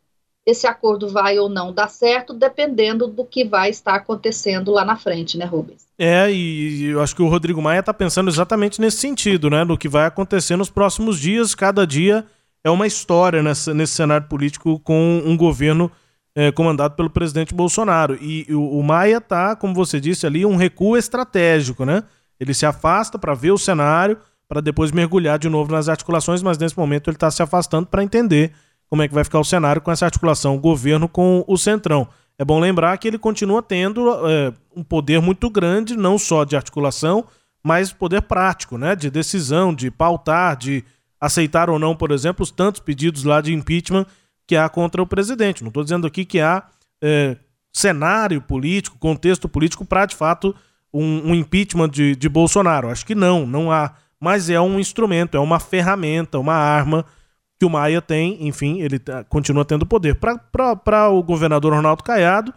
esse 0.45 0.65
acordo 0.65 1.07
vai 1.07 1.37
ou 1.37 1.47
não 1.47 1.71
dar 1.71 1.87
certo, 1.87 2.33
dependendo 2.33 3.07
do 3.07 3.23
que 3.23 3.43
vai 3.43 3.69
estar 3.69 3.95
acontecendo 3.95 4.71
lá 4.71 4.83
na 4.83 4.95
frente, 4.95 5.37
né, 5.37 5.45
Rubens? 5.45 5.85
É, 5.97 6.31
e 6.31 6.85
eu 6.85 7.01
acho 7.01 7.15
que 7.15 7.21
o 7.21 7.27
Rodrigo 7.27 7.61
Maia 7.61 7.79
está 7.79 7.93
pensando 7.93 8.29
exatamente 8.29 8.81
nesse 8.81 8.97
sentido, 8.97 9.49
né? 9.49 9.63
Do 9.63 9.77
que 9.77 9.87
vai 9.87 10.05
acontecer 10.05 10.55
nos 10.55 10.69
próximos 10.69 11.19
dias. 11.19 11.53
Cada 11.53 11.85
dia 11.85 12.25
é 12.63 12.69
uma 12.71 12.87
história 12.87 13.43
nessa, 13.43 13.73
nesse 13.73 13.93
cenário 13.93 14.27
político 14.27 14.79
com 14.79 15.21
um 15.23 15.37
governo 15.37 15.91
é, 16.35 16.51
comandado 16.51 16.95
pelo 16.95 17.09
presidente 17.09 17.53
Bolsonaro. 17.53 18.17
E, 18.19 18.45
e 18.49 18.55
o, 18.55 18.63
o, 18.63 18.83
Maia 18.83 19.17
está, 19.17 19.55
como 19.55 19.75
você 19.75 19.99
disse 19.99 20.25
ali, 20.25 20.43
um 20.43 20.55
recuo 20.55 20.97
estratégico, 20.97 21.85
né? 21.85 22.03
Ele 22.39 22.53
se 22.53 22.65
afasta 22.65 23.19
para 23.19 23.35
ver 23.35 23.51
o 23.51 23.57
cenário, 23.57 24.17
para 24.47 24.59
depois 24.59 24.91
mergulhar 24.91 25.37
de 25.37 25.49
novo 25.49 25.71
nas 25.71 25.87
articulações, 25.87 26.41
mas 26.41 26.57
nesse 26.57 26.75
momento 26.75 27.09
ele 27.09 27.15
está 27.15 27.29
se 27.29 27.43
afastando 27.43 27.85
para 27.85 28.03
entender 28.03 28.51
como 28.91 29.01
é 29.01 29.07
que 29.07 29.13
vai 29.13 29.23
ficar 29.23 29.39
o 29.39 29.43
cenário 29.45 29.81
com 29.81 29.89
essa 29.89 30.03
articulação, 30.03 30.59
governo 30.59 31.07
com 31.07 31.45
o 31.47 31.57
Centrão. 31.57 32.09
É 32.37 32.43
bom 32.43 32.59
lembrar 32.59 32.97
que 32.97 33.07
ele 33.07 33.17
continua 33.17 33.63
tendo 33.63 34.09
é, 34.27 34.51
um 34.75 34.83
poder 34.83 35.21
muito 35.21 35.49
grande, 35.49 35.95
não 35.95 36.17
só 36.17 36.43
de 36.43 36.57
articulação, 36.57 37.25
mas 37.63 37.93
poder 37.93 38.21
prático, 38.23 38.77
né? 38.77 38.93
De 38.93 39.09
decisão, 39.09 39.73
de 39.73 39.89
pautar, 39.89 40.57
de 40.57 40.83
aceitar 41.21 41.69
ou 41.69 41.79
não, 41.79 41.95
por 41.95 42.11
exemplo, 42.11 42.43
os 42.43 42.51
tantos 42.51 42.81
pedidos 42.81 43.23
lá 43.23 43.39
de 43.39 43.53
impeachment 43.53 44.05
que 44.45 44.57
há 44.57 44.67
contra 44.67 45.01
o 45.01 45.07
presidente. 45.07 45.63
Não 45.63 45.69
estou 45.69 45.83
dizendo 45.83 46.05
aqui 46.05 46.25
que 46.25 46.41
há 46.41 46.61
é, 47.01 47.37
cenário 47.71 48.41
político, 48.41 48.97
contexto 48.99 49.47
político 49.47 49.85
para, 49.85 50.05
de 50.05 50.17
fato, 50.17 50.53
um, 50.93 51.29
um 51.29 51.33
impeachment 51.33 51.87
de, 51.87 52.13
de 52.13 52.27
Bolsonaro. 52.27 52.89
Acho 52.89 53.05
que 53.05 53.15
não, 53.15 53.47
não 53.47 53.71
há. 53.71 53.93
Mas 54.19 54.49
é 54.49 54.59
um 54.59 54.81
instrumento, 54.81 55.37
é 55.37 55.39
uma 55.39 55.61
ferramenta, 55.61 56.37
uma 56.37 56.55
arma 56.55 57.05
que 57.61 57.65
o 57.65 57.69
Maia 57.69 58.01
tem, 58.01 58.47
enfim, 58.47 58.81
ele 58.81 58.97
tá, 58.97 59.23
continua 59.23 59.63
tendo 59.63 59.85
poder. 59.85 60.15
Para 60.15 61.09
o 61.09 61.21
governador 61.21 61.71
Ronaldo 61.71 62.03
Caiado, 62.03 62.51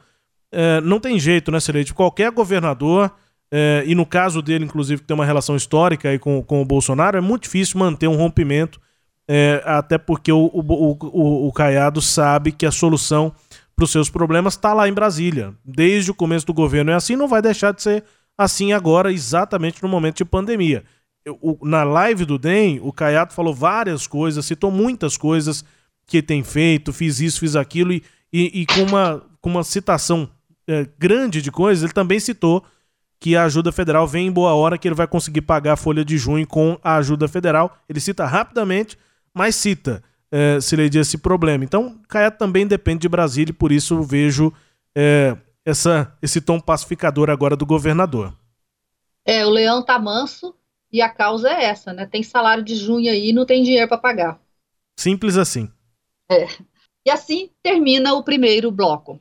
é, 0.50 0.80
não 0.80 0.99
tem 0.99 1.18
jeito, 1.18 1.52
né, 1.52 1.61
Celeste? 1.61 1.92
Qualquer 1.92 2.30
governador, 2.30 3.12
é, 3.52 3.84
e 3.87 3.94
no 3.94 4.06
caso 4.06 4.40
dele, 4.40 4.64
inclusive, 4.64 5.02
que 5.02 5.06
tem 5.06 5.14
uma 5.14 5.26
relação 5.26 5.56
histórica 5.56 6.08
aí 6.08 6.18
com, 6.18 6.42
com 6.42 6.62
o 6.62 6.64
Bolsonaro, 6.64 7.18
é 7.18 7.20
muito 7.20 7.42
difícil 7.42 7.78
manter 7.78 8.08
um 8.08 8.16
rompimento, 8.16 8.80
é, 9.28 9.62
até 9.66 9.99
porque 9.99 10.32
o, 10.32 10.46
o, 10.46 10.96
o, 11.02 11.49
o 11.49 11.52
Caiado 11.52 12.00
sabe 12.00 12.50
que 12.50 12.64
a 12.64 12.70
solução 12.70 13.30
para 13.76 13.84
os 13.84 13.92
seus 13.92 14.08
problemas 14.08 14.54
está 14.54 14.73
lá 14.73 14.88
em 14.88 14.94
Brasília. 14.94 15.52
Desde 15.62 16.12
o 16.12 16.14
começo 16.14 16.46
do 16.46 16.54
governo 16.54 16.92
é 16.92 16.94
assim, 16.94 17.14
não 17.14 17.28
vai 17.28 17.42
deixar 17.42 17.75
de 17.75 17.82
ser 17.82 18.04
assim 18.38 18.73
agora, 18.73 19.12
exatamente 19.12 19.82
no 19.82 19.88
momento 19.90 20.16
de 20.16 20.25
pandemia. 20.25 20.82
Na 21.62 21.85
live 21.85 22.25
do 22.25 22.38
DEM, 22.38 22.81
o 22.83 22.93
Caiado 22.93 23.33
falou 23.33 23.54
várias 23.54 24.07
coisas, 24.07 24.45
citou 24.45 24.71
muitas 24.71 25.16
coisas 25.16 25.64
que 26.07 26.23
tem 26.23 26.43
feito, 26.43 26.93
fiz 26.93 27.21
isso, 27.21 27.40
fiz 27.40 27.57
aquilo, 27.57 27.93
e, 27.93 28.02
e, 28.33 28.61
e 28.61 28.66
com, 28.66 28.83
uma, 28.83 29.23
com 29.40 29.49
uma 29.49 29.64
citação 29.64 30.28
é, 30.66 30.87
grande 30.99 31.40
de 31.40 31.50
coisas, 31.50 31.83
ele 31.83 31.93
também 31.93 32.21
citou 32.21 32.64
que 33.19 33.37
a 33.37 33.45
ajuda 33.45 33.73
federal 33.73 34.07
vem 34.07 34.26
em 34.26 34.33
boa 34.33 34.52
hora, 34.54 34.76
que 34.76 34.87
ele 34.87 34.95
vai 34.95 35.07
conseguir 35.07 35.40
pagar 35.40 35.73
a 35.73 35.76
folha 35.76 36.04
de 36.04 36.19
junho 36.19 36.47
com 36.47 36.78
a 36.83 36.97
ajuda 36.97 37.26
federal. 37.26 37.75
Ele 37.88 37.99
cita 37.99 38.26
rapidamente, 38.26 38.99
mas 39.33 39.57
cita, 39.57 40.02
é, 40.31 40.61
se 40.61 40.76
lhe 40.76 40.99
esse 40.99 41.16
problema. 41.16 41.64
Então, 41.64 41.99
Caiado 42.07 42.37
também 42.37 42.66
depende 42.66 43.00
de 43.00 43.09
Brasília 43.09 43.50
e 43.50 43.54
por 43.54 43.73
isso 43.73 44.02
vejo 44.02 44.52
é, 44.95 45.35
essa, 45.64 46.12
esse 46.21 46.40
tom 46.40 46.61
pacificador 46.61 47.31
agora 47.31 47.57
do 47.57 47.64
governador. 47.64 48.35
É, 49.25 49.47
o 49.47 49.49
leão 49.49 49.83
tá 49.83 49.99
manso 49.99 50.54
e 50.94 51.02
a 51.02 51.08
causa 51.08 51.50
é 51.50 51.64
essa, 51.64 51.92
né? 51.92 52.06
Tem 52.06 52.22
salário 52.22 52.62
de 52.62 52.76
junho 52.76 53.10
aí 53.10 53.30
e 53.30 53.32
não 53.32 53.44
tem 53.44 53.64
dinheiro 53.64 53.88
para 53.88 53.98
pagar. 53.98 54.40
Simples 54.96 55.36
assim. 55.36 55.68
É. 56.30 56.46
E 57.04 57.10
assim 57.10 57.50
termina 57.64 58.14
o 58.14 58.22
primeiro 58.22 58.70
bloco. 58.70 59.18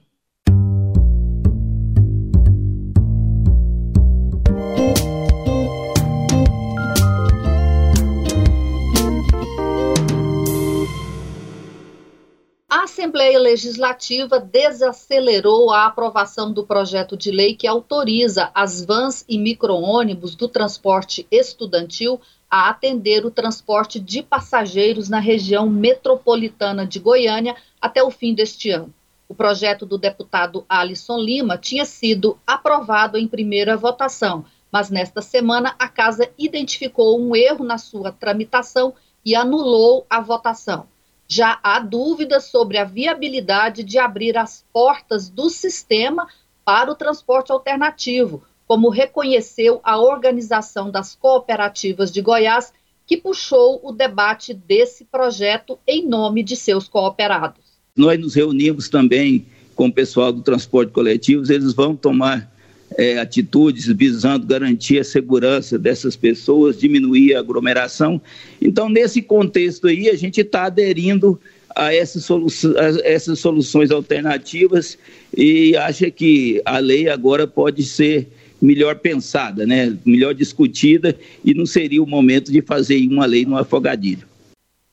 A 12.84 12.86
Assembleia 12.86 13.40
Legislativa 13.40 14.42
desacelerou 14.42 15.72
a 15.72 15.86
aprovação 15.86 16.52
do 16.52 16.66
projeto 16.66 17.16
de 17.16 17.32
lei 17.32 17.56
que 17.56 17.66
autoriza 17.66 18.52
as 18.54 18.84
vans 18.84 19.24
e 19.26 19.38
micro-ônibus 19.38 20.36
do 20.36 20.50
transporte 20.50 21.26
estudantil 21.32 22.20
a 22.52 22.68
atender 22.68 23.26
o 23.26 23.32
transporte 23.32 24.02
de 24.02 24.22
passageiros 24.22 25.08
na 25.08 25.20
região 25.20 25.70
metropolitana 25.70 26.86
de 26.86 27.00
Goiânia 27.00 27.56
até 27.80 28.04
o 28.04 28.12
fim 28.12 28.34
deste 28.34 28.70
ano. 28.70 28.94
O 29.30 29.34
projeto 29.34 29.86
do 29.86 29.98
deputado 29.98 30.66
Alisson 30.68 31.20
Lima 31.20 31.58
tinha 31.58 31.86
sido 31.86 32.38
aprovado 32.46 33.18
em 33.18 33.30
primeira 33.30 33.78
votação, 33.78 34.44
mas 34.70 34.90
nesta 34.90 35.22
semana 35.22 35.74
a 35.80 35.88
Casa 35.88 36.30
identificou 36.38 37.18
um 37.18 37.34
erro 37.34 37.64
na 37.64 37.78
sua 37.78 38.12
tramitação 38.12 38.94
e 39.26 39.34
anulou 39.36 40.06
a 40.10 40.20
votação 40.20 40.86
já 41.34 41.60
há 41.64 41.80
dúvidas 41.80 42.46
sobre 42.46 42.78
a 42.78 42.84
viabilidade 42.84 43.84
de 43.84 43.98
abrir 43.98 44.38
as 44.38 44.64
portas 44.72 45.30
do 45.30 45.50
sistema 45.50 46.28
para 46.64 46.92
o 46.92 46.96
transporte 46.96 47.52
alternativo, 47.52 48.44
como 48.68 48.90
reconheceu 48.90 49.82
a 49.84 50.00
Organização 50.00 50.92
das 50.92 51.16
Cooperativas 51.16 52.12
de 52.12 52.22
Goiás, 52.22 52.72
que 53.08 53.18
puxou 53.18 53.82
o 53.84 53.92
debate 53.92 54.54
desse 54.54 55.06
projeto 55.06 55.80
em 55.88 56.08
nome 56.08 56.44
de 56.44 56.56
seus 56.56 56.88
cooperados. 56.88 57.64
Nós 57.98 58.20
nos 58.20 58.36
reunimos 58.36 58.88
também 58.88 59.48
com 59.76 59.88
o 59.88 59.94
pessoal 59.94 60.32
do 60.32 60.44
transporte 60.44 60.92
coletivo, 60.92 61.52
eles 61.52 61.74
vão 61.74 61.96
tomar 61.96 62.53
é, 62.98 63.20
atitudes 63.20 63.88
visando 63.88 64.46
garantir 64.46 65.00
a 65.00 65.04
segurança 65.04 65.78
dessas 65.78 66.16
pessoas, 66.16 66.80
diminuir 66.80 67.36
a 67.36 67.40
aglomeração. 67.40 68.22
Então, 68.62 68.90
nesse 68.90 69.22
contexto 69.22 69.88
aí, 69.88 70.10
a 70.10 70.16
gente 70.16 70.42
está 70.42 70.66
aderindo 70.66 71.40
a 71.76 71.94
essas, 71.94 72.26
solu 72.26 72.48
a 72.78 73.08
essas 73.08 73.40
soluções 73.40 73.92
alternativas 73.92 74.98
e 75.36 75.76
acha 75.76 76.10
que 76.12 76.62
a 76.66 76.78
lei 76.78 77.10
agora 77.10 77.48
pode 77.48 77.84
ser 77.84 78.28
melhor 78.62 78.96
pensada, 78.96 79.66
né? 79.66 79.98
melhor 80.06 80.34
discutida 80.34 81.18
e 81.44 81.54
não 81.54 81.66
seria 81.66 82.02
o 82.02 82.08
momento 82.08 82.52
de 82.52 82.62
fazer 82.62 83.06
uma 83.08 83.26
lei 83.26 83.46
no 83.46 83.58
afogadilho. 83.58 84.28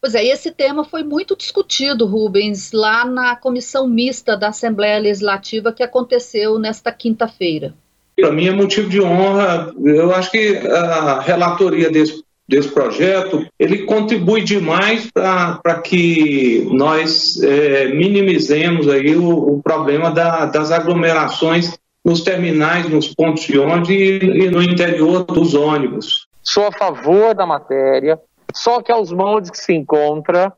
Pois 0.00 0.14
é, 0.14 0.24
esse 0.24 0.50
tema 0.50 0.82
foi 0.82 1.04
muito 1.04 1.36
discutido, 1.36 2.06
Rubens, 2.06 2.72
lá 2.72 3.04
na 3.04 3.36
comissão 3.36 3.86
mista 3.86 4.34
da 4.34 4.48
Assembleia 4.48 4.98
Legislativa 4.98 5.72
que 5.72 5.82
aconteceu 5.82 6.58
nesta 6.58 6.90
quinta-feira 6.90 7.74
para 8.20 8.32
mim 8.32 8.48
é 8.48 8.52
motivo 8.52 8.88
de 8.88 9.00
honra. 9.00 9.72
Eu 9.82 10.14
acho 10.14 10.30
que 10.30 10.56
a 10.66 11.20
relatoria 11.20 11.90
desse, 11.90 12.22
desse 12.48 12.68
projeto 12.68 13.46
ele 13.58 13.84
contribui 13.84 14.42
demais 14.42 15.10
para 15.12 15.80
que 15.82 16.68
nós 16.70 17.40
é, 17.42 17.86
minimizemos 17.88 18.88
aí 18.88 19.16
o, 19.16 19.54
o 19.54 19.62
problema 19.62 20.10
da, 20.10 20.46
das 20.46 20.70
aglomerações 20.70 21.78
nos 22.04 22.22
terminais, 22.22 22.88
nos 22.88 23.14
pontos 23.14 23.44
de 23.44 23.58
ônibus 23.58 23.90
e, 23.90 24.18
e 24.18 24.50
no 24.50 24.62
interior 24.62 25.24
dos 25.24 25.54
ônibus. 25.54 26.26
Sou 26.42 26.66
a 26.66 26.72
favor 26.72 27.34
da 27.34 27.46
matéria, 27.46 28.18
só 28.54 28.82
que 28.82 28.90
aos 28.90 29.12
moldes 29.12 29.50
que 29.50 29.58
se 29.58 29.74
encontra, 29.74 30.52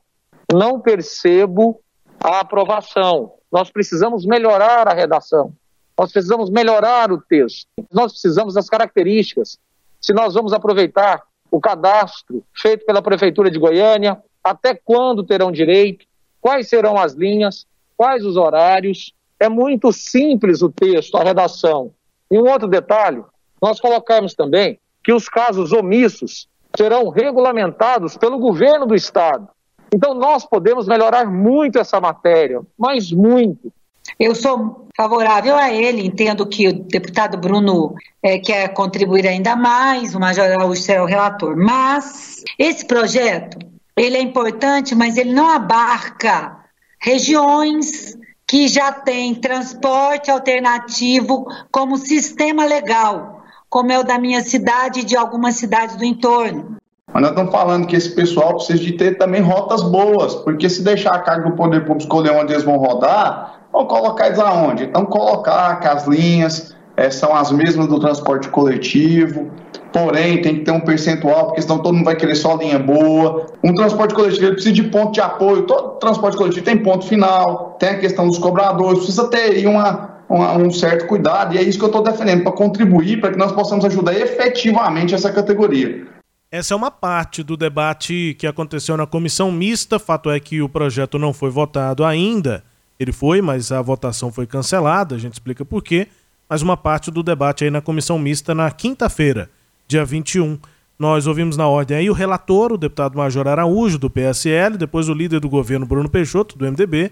não 0.52 0.80
percebo 0.80 1.80
a 2.20 2.40
aprovação. 2.40 3.32
Nós 3.50 3.70
precisamos 3.70 4.24
melhorar 4.24 4.88
a 4.88 4.94
redação. 4.94 5.52
Nós 5.98 6.12
precisamos 6.12 6.50
melhorar 6.50 7.12
o 7.12 7.20
texto. 7.20 7.66
Nós 7.92 8.12
precisamos 8.12 8.54
das 8.54 8.68
características. 8.68 9.58
Se 10.00 10.12
nós 10.12 10.34
vamos 10.34 10.52
aproveitar 10.52 11.22
o 11.50 11.60
cadastro 11.60 12.42
feito 12.54 12.84
pela 12.86 13.02
Prefeitura 13.02 13.50
de 13.50 13.58
Goiânia, 13.58 14.22
até 14.42 14.74
quando 14.74 15.22
terão 15.22 15.52
direito, 15.52 16.06
quais 16.40 16.68
serão 16.68 16.98
as 16.98 17.12
linhas, 17.12 17.66
quais 17.96 18.24
os 18.24 18.36
horários. 18.36 19.14
É 19.38 19.48
muito 19.48 19.92
simples 19.92 20.62
o 20.62 20.70
texto, 20.70 21.16
a 21.16 21.22
redação. 21.22 21.92
E 22.30 22.38
um 22.38 22.48
outro 22.48 22.68
detalhe, 22.68 23.22
nós 23.60 23.80
colocamos 23.80 24.34
também 24.34 24.78
que 25.04 25.12
os 25.12 25.28
casos 25.28 25.72
omissos 25.72 26.48
serão 26.76 27.08
regulamentados 27.08 28.16
pelo 28.16 28.38
governo 28.38 28.86
do 28.86 28.94
Estado. 28.94 29.48
Então 29.94 30.14
nós 30.14 30.46
podemos 30.46 30.86
melhorar 30.86 31.26
muito 31.26 31.78
essa 31.78 32.00
matéria, 32.00 32.62
mas 32.78 33.12
muito. 33.12 33.72
Eu 34.18 34.34
sou 34.34 34.88
favorável 34.96 35.56
a 35.56 35.72
ele, 35.72 36.06
entendo 36.06 36.46
que 36.46 36.68
o 36.68 36.72
deputado 36.84 37.36
Bruno 37.38 37.94
é, 38.22 38.38
quer 38.38 38.68
contribuir 38.74 39.26
ainda 39.26 39.56
mais, 39.56 40.14
o 40.14 40.20
Major 40.20 40.44
Araújo 40.44 40.80
será 40.80 41.02
o 41.02 41.06
relator, 41.06 41.56
mas 41.56 42.42
esse 42.58 42.84
projeto, 42.84 43.58
ele 43.96 44.16
é 44.16 44.20
importante, 44.20 44.94
mas 44.94 45.16
ele 45.16 45.32
não 45.32 45.48
abarca 45.48 46.56
regiões 47.00 48.16
que 48.46 48.68
já 48.68 48.92
têm 48.92 49.34
transporte 49.34 50.30
alternativo 50.30 51.46
como 51.70 51.96
sistema 51.96 52.64
legal, 52.64 53.42
como 53.68 53.90
é 53.90 53.98
o 53.98 54.04
da 54.04 54.18
minha 54.18 54.42
cidade 54.42 55.00
e 55.00 55.04
de 55.04 55.16
algumas 55.16 55.56
cidades 55.56 55.96
do 55.96 56.04
entorno. 56.04 56.76
Mas 57.12 57.22
nós 57.22 57.30
estamos 57.32 57.52
falando 57.52 57.86
que 57.86 57.96
esse 57.96 58.14
pessoal 58.14 58.56
precisa 58.56 58.78
de 58.78 58.92
ter 58.92 59.18
também 59.18 59.42
rotas 59.42 59.82
boas, 59.82 60.34
porque 60.34 60.68
se 60.68 60.82
deixar 60.82 61.14
a 61.14 61.20
carga 61.20 61.50
do 61.50 61.56
poder 61.56 61.80
público 61.80 62.02
escolher 62.02 62.30
onde 62.32 62.52
eles 62.52 62.64
vão 62.64 62.76
rodar, 62.76 63.61
Vão 63.72 63.86
colocar 63.86 64.26
eles 64.26 64.38
aonde? 64.38 64.84
Então, 64.84 65.06
colocar 65.06 65.80
que 65.80 65.88
as 65.88 66.06
linhas 66.06 66.76
é, 66.96 67.10
são 67.10 67.34
as 67.34 67.50
mesmas 67.50 67.86
do 67.86 67.98
transporte 67.98 68.48
coletivo, 68.48 69.50
porém 69.92 70.42
tem 70.42 70.56
que 70.56 70.60
ter 70.60 70.70
um 70.70 70.80
percentual, 70.80 71.46
porque 71.46 71.62
senão 71.62 71.78
todo 71.78 71.94
mundo 71.94 72.04
vai 72.04 72.16
querer 72.16 72.34
só 72.34 72.54
linha 72.56 72.78
boa. 72.78 73.46
Um 73.64 73.74
transporte 73.74 74.14
coletivo 74.14 74.52
precisa 74.52 74.74
de 74.74 74.82
ponto 74.84 75.12
de 75.12 75.20
apoio, 75.20 75.62
todo 75.62 75.98
transporte 75.98 76.36
coletivo 76.36 76.64
tem 76.64 76.76
ponto 76.76 77.06
final, 77.06 77.76
tem 77.78 77.90
a 77.90 77.98
questão 77.98 78.26
dos 78.26 78.38
cobradores, 78.38 78.98
precisa 78.98 79.28
ter 79.28 79.66
uma, 79.66 80.18
uma, 80.28 80.56
um 80.58 80.70
certo 80.70 81.06
cuidado, 81.06 81.54
e 81.54 81.58
é 81.58 81.62
isso 81.62 81.78
que 81.78 81.84
eu 81.84 81.88
estou 81.88 82.02
defendendo, 82.02 82.42
para 82.42 82.52
contribuir 82.52 83.20
para 83.20 83.30
que 83.30 83.38
nós 83.38 83.52
possamos 83.52 83.84
ajudar 83.84 84.14
efetivamente 84.14 85.14
essa 85.14 85.32
categoria. 85.32 86.06
Essa 86.50 86.74
é 86.74 86.76
uma 86.76 86.90
parte 86.90 87.42
do 87.42 87.56
debate 87.56 88.36
que 88.38 88.46
aconteceu 88.46 88.94
na 88.94 89.06
comissão 89.06 89.50
mista. 89.50 89.98
Fato 89.98 90.30
é 90.30 90.38
que 90.38 90.60
o 90.60 90.68
projeto 90.68 91.18
não 91.18 91.32
foi 91.32 91.48
votado 91.48 92.04
ainda. 92.04 92.62
Ele 92.98 93.12
foi, 93.12 93.40
mas 93.40 93.72
a 93.72 93.82
votação 93.82 94.30
foi 94.30 94.46
cancelada, 94.46 95.14
a 95.14 95.18
gente 95.18 95.34
explica 95.34 95.64
por 95.64 95.82
quê. 95.82 96.08
Mas 96.48 96.62
uma 96.62 96.76
parte 96.76 97.10
do 97.10 97.22
debate 97.22 97.64
aí 97.64 97.70
na 97.70 97.80
comissão 97.80 98.18
mista 98.18 98.54
na 98.54 98.70
quinta-feira, 98.70 99.50
dia 99.88 100.04
21. 100.04 100.58
Nós 100.98 101.26
ouvimos 101.26 101.56
na 101.56 101.66
ordem 101.66 101.96
aí 101.96 102.10
o 102.10 102.12
relator, 102.12 102.72
o 102.72 102.78
deputado 102.78 103.16
Major 103.16 103.48
Araújo, 103.48 103.98
do 103.98 104.10
PSL, 104.10 104.76
depois 104.76 105.08
o 105.08 105.14
líder 105.14 105.40
do 105.40 105.48
governo, 105.48 105.86
Bruno 105.86 106.08
Peixoto, 106.08 106.56
do 106.56 106.64
MDB, 106.64 107.10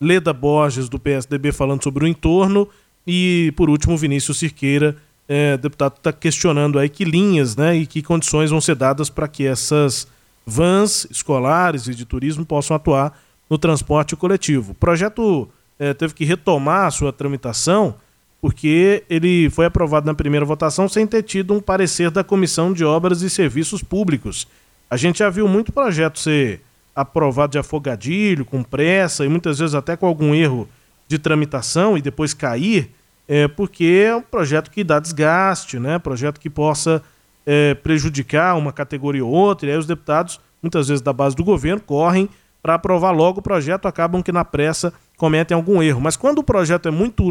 Leda 0.00 0.32
Borges, 0.32 0.88
do 0.88 0.98
PSDB, 0.98 1.52
falando 1.52 1.82
sobre 1.82 2.04
o 2.04 2.06
entorno, 2.06 2.68
e, 3.06 3.52
por 3.56 3.68
último, 3.68 3.96
Vinícius 3.96 4.38
Cirqueira, 4.38 4.96
é, 5.28 5.56
deputado 5.56 5.96
está 5.96 6.12
questionando 6.12 6.78
aí 6.78 6.88
que 6.88 7.04
linhas 7.04 7.56
né, 7.56 7.76
e 7.76 7.86
que 7.86 8.02
condições 8.02 8.50
vão 8.50 8.60
ser 8.60 8.76
dadas 8.76 9.10
para 9.10 9.26
que 9.26 9.44
essas 9.46 10.06
vans 10.46 11.06
escolares 11.10 11.88
e 11.88 11.94
de 11.94 12.04
turismo 12.04 12.46
possam 12.46 12.76
atuar 12.76 13.18
no 13.48 13.58
transporte 13.58 14.16
coletivo. 14.16 14.72
O 14.72 14.74
projeto 14.74 15.48
é, 15.78 15.94
teve 15.94 16.14
que 16.14 16.24
retomar 16.24 16.86
a 16.86 16.90
sua 16.90 17.12
tramitação 17.12 17.94
porque 18.40 19.02
ele 19.08 19.50
foi 19.50 19.66
aprovado 19.66 20.06
na 20.06 20.14
primeira 20.14 20.44
votação 20.44 20.88
sem 20.88 21.06
ter 21.06 21.22
tido 21.22 21.54
um 21.54 21.60
parecer 21.60 22.10
da 22.10 22.22
Comissão 22.22 22.72
de 22.72 22.84
Obras 22.84 23.22
e 23.22 23.30
Serviços 23.30 23.82
Públicos. 23.82 24.46
A 24.88 24.96
gente 24.96 25.18
já 25.18 25.30
viu 25.30 25.48
muito 25.48 25.72
projeto 25.72 26.18
ser 26.18 26.60
aprovado 26.94 27.52
de 27.52 27.58
afogadilho, 27.58 28.44
com 28.44 28.62
pressa 28.62 29.24
e 29.24 29.28
muitas 29.28 29.58
vezes 29.58 29.74
até 29.74 29.96
com 29.96 30.06
algum 30.06 30.34
erro 30.34 30.68
de 31.08 31.18
tramitação 31.18 31.96
e 31.96 32.02
depois 32.02 32.32
cair, 32.32 32.90
é, 33.28 33.48
porque 33.48 34.04
é 34.06 34.14
um 34.14 34.22
projeto 34.22 34.70
que 34.70 34.84
dá 34.84 35.00
desgaste, 35.00 35.78
né? 35.78 35.98
projeto 35.98 36.38
que 36.38 36.48
possa 36.48 37.02
é, 37.44 37.74
prejudicar 37.74 38.56
uma 38.56 38.72
categoria 38.72 39.24
ou 39.24 39.30
outra, 39.30 39.68
e 39.68 39.72
aí 39.72 39.78
os 39.78 39.86
deputados, 39.86 40.40
muitas 40.62 40.88
vezes 40.88 41.02
da 41.02 41.12
base 41.12 41.36
do 41.36 41.44
governo, 41.44 41.80
correm 41.80 42.28
para 42.66 42.74
aprovar 42.74 43.12
logo 43.12 43.38
o 43.38 43.42
projeto, 43.42 43.86
acabam 43.86 44.20
que 44.20 44.32
na 44.32 44.44
pressa 44.44 44.92
cometem 45.16 45.54
algum 45.54 45.80
erro. 45.80 46.00
Mas 46.00 46.16
quando 46.16 46.40
o 46.40 46.42
projeto 46.42 46.88
é 46.88 46.90
muito 46.90 47.22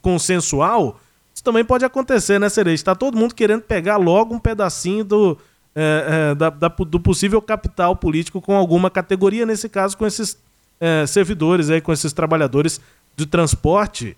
consensual, 0.00 1.00
isso 1.34 1.42
também 1.42 1.64
pode 1.64 1.84
acontecer, 1.84 2.38
né, 2.38 2.48
Cereja? 2.48 2.76
Está 2.76 2.94
todo 2.94 3.18
mundo 3.18 3.34
querendo 3.34 3.62
pegar 3.62 3.96
logo 3.96 4.32
um 4.32 4.38
pedacinho 4.38 5.02
do, 5.02 5.36
é, 5.74 6.30
é, 6.30 6.34
da, 6.36 6.48
da, 6.48 6.68
do 6.68 7.00
possível 7.00 7.42
capital 7.42 7.96
político 7.96 8.40
com 8.40 8.54
alguma 8.54 8.88
categoria, 8.88 9.44
nesse 9.44 9.68
caso 9.68 9.98
com 9.98 10.06
esses 10.06 10.38
é, 10.78 11.04
servidores, 11.08 11.68
aí, 11.68 11.80
com 11.80 11.92
esses 11.92 12.12
trabalhadores 12.12 12.80
de 13.16 13.26
transporte. 13.26 14.16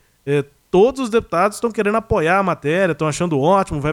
Todos 0.74 1.02
os 1.02 1.08
deputados 1.08 1.56
estão 1.56 1.70
querendo 1.70 1.98
apoiar 1.98 2.40
a 2.40 2.42
matéria, 2.42 2.90
estão 2.90 3.06
achando 3.06 3.38
ótimo, 3.38 3.80
vai, 3.80 3.92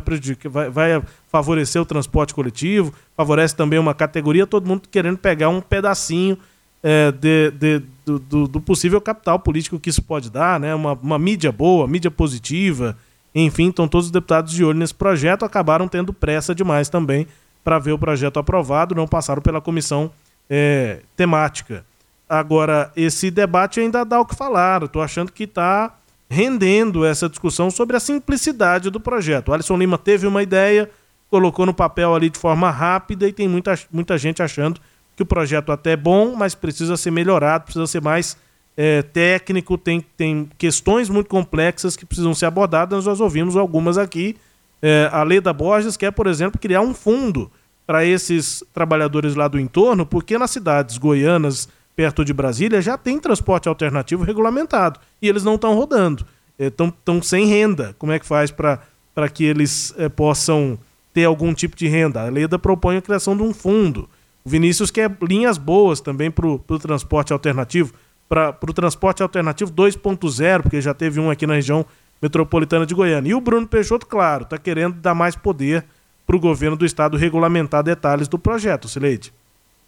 vai, 0.50 0.70
vai 0.72 1.04
favorecer 1.32 1.80
o 1.80 1.86
transporte 1.86 2.34
coletivo, 2.34 2.92
favorece 3.16 3.56
também 3.56 3.78
uma 3.78 3.94
categoria, 3.94 4.48
todo 4.48 4.68
mundo 4.68 4.90
querendo 4.90 5.20
pegar 5.20 5.50
um 5.50 5.62
pedacinho 5.62 6.40
é, 6.82 7.12
de, 7.12 7.52
de, 7.52 7.84
do, 8.04 8.48
do, 8.48 8.60
possível 8.60 9.00
capital 9.00 9.38
político 9.38 9.80
que 9.80 9.92
isso 9.92 10.02
pode 10.02 10.32
dar, 10.32 10.60
né? 10.60 10.74
uma, 10.74 10.94
uma 10.94 11.20
mídia 11.20 11.52
boa, 11.52 11.88
mídia 11.88 12.10
positiva, 12.10 12.98
enfim, 13.36 13.66
então 13.66 13.88
todos 13.88 14.08
os 14.08 14.12
deputados 14.12 14.52
de 14.52 14.66
olho 14.66 14.80
nesse 14.80 14.96
projeto 14.96 15.46
acabaram 15.46 15.88
tendo 15.88 16.12
pressa 16.12 16.56
demais 16.56 16.90
também 16.90 17.28
para 17.64 17.78
ver 17.78 17.92
o 17.92 18.00
projeto 18.00 18.40
aprovado, 18.40 18.96
não 18.96 19.08
passaram 19.08 19.44
pela 19.44 19.62
comissão 19.62 20.10
é, 20.50 21.02
temática. 21.16 21.86
Agora, 22.28 22.92
esse 22.96 23.30
debate 23.30 23.80
ainda 23.80 24.04
dá 24.04 24.20
o 24.20 24.26
que 24.26 24.34
falar, 24.34 24.82
estou 24.82 25.04
achando 25.04 25.32
que 25.32 25.44
está 25.44 25.94
rendendo 26.32 27.06
essa 27.06 27.28
discussão 27.28 27.70
sobre 27.70 27.98
a 27.98 28.00
simplicidade 28.00 28.90
do 28.90 29.02
projeto. 29.02 29.50
O 29.50 29.54
Alisson 29.54 29.76
Lima 29.76 29.98
teve 29.98 30.26
uma 30.26 30.42
ideia, 30.42 30.90
colocou 31.30 31.66
no 31.66 31.74
papel 31.74 32.16
ali 32.16 32.30
de 32.30 32.40
forma 32.40 32.72
rápida 32.72 33.28
e 33.28 33.34
tem 33.34 33.50
muita, 33.50 33.78
muita 33.92 34.18
gente 34.18 34.42
achando 34.42 34.80
que 35.14 35.22
o 35.22 35.26
projeto 35.26 35.74
até 35.74 35.92
é 35.92 35.98
bom, 35.98 36.34
mas 36.34 36.56
precisa 36.56 36.96
ser 36.96 37.12
melhorado, 37.12 37.66
precisa 37.66 37.86
ser 37.86 38.02
mais 38.02 38.38
é, 38.78 39.02
técnico, 39.02 39.78
tem, 39.78 40.00
tem 40.16 40.50
questões 40.58 41.10
muito 41.10 41.28
complexas 41.28 41.98
que 41.98 42.06
precisam 42.06 42.34
ser 42.34 42.46
abordadas. 42.46 43.06
Nós 43.06 43.20
ouvimos 43.20 43.58
algumas 43.58 43.98
aqui. 43.98 44.38
É, 44.82 45.10
a 45.12 45.24
Leda 45.24 45.52
Borges 45.52 45.98
quer, 45.98 46.12
por 46.12 46.28
exemplo, 46.28 46.58
criar 46.58 46.80
um 46.80 46.94
fundo 46.94 47.52
para 47.86 48.06
esses 48.06 48.64
trabalhadores 48.74 49.36
lá 49.36 49.50
do 49.50 49.60
entorno, 49.60 50.06
porque 50.06 50.38
nas 50.38 50.52
cidades 50.52 50.98
goianas, 50.98 51.68
perto 51.96 52.24
de 52.24 52.34
Brasília, 52.34 52.82
já 52.82 52.98
tem 52.98 53.20
transporte 53.20 53.68
alternativo 53.68 54.24
regulamentado 54.24 55.00
e 55.22 55.28
eles 55.28 55.44
não 55.44 55.56
estão 55.56 55.76
rodando, 55.76 56.26
estão 56.58 57.18
é, 57.18 57.22
sem 57.22 57.46
renda. 57.46 57.96
Como 57.98 58.12
é 58.12 58.20
que 58.20 58.26
faz 58.26 58.52
para 58.52 59.30
que 59.32 59.44
eles 59.44 59.94
é, 59.98 60.10
possam 60.10 60.80
ter 61.14 61.26
algum 61.26 61.54
tipo 61.54 61.76
de 61.76 61.88
renda? 61.88 62.22
A 62.22 62.30
Leda 62.30 62.58
propõe 62.58 62.98
a 62.98 63.02
criação 63.02 63.36
de 63.36 63.44
um 63.44 63.54
fundo. 63.54 64.10
O 64.44 64.50
Vinícius 64.50 64.90
quer 64.90 65.16
linhas 65.22 65.58
boas 65.58 66.02
também 66.02 66.32
para 66.32 66.48
o 66.48 66.60
transporte 66.80 67.32
alternativo, 67.32 67.94
para 68.28 68.58
o 68.62 68.74
transporte 68.74 69.22
alternativo 69.22 69.72
2.0, 69.72 70.62
porque 70.64 70.82
já 70.82 70.94
teve 70.94 71.20
um 71.20 71.30
aqui 71.30 71.46
na 71.46 71.56
região 71.56 71.86
metropolitana 72.22 72.86
de 72.86 72.96
Goiânia. 72.96 73.32
E 73.32 73.36
o 73.36 73.42
Bruno 73.42 73.68
Peixoto, 73.68 74.06
claro, 74.06 74.44
está 74.44 74.58
querendo 74.58 74.96
dar 74.96 75.14
mais 75.14 75.36
poder 75.36 75.86
para 76.26 76.36
o 76.36 76.40
governo 76.40 76.78
do 76.78 76.86
estado 76.86 77.18
regulamentar 77.18 77.84
detalhes 77.84 78.28
do 78.28 78.40
projeto, 78.40 78.88
Sileide. 78.88 79.34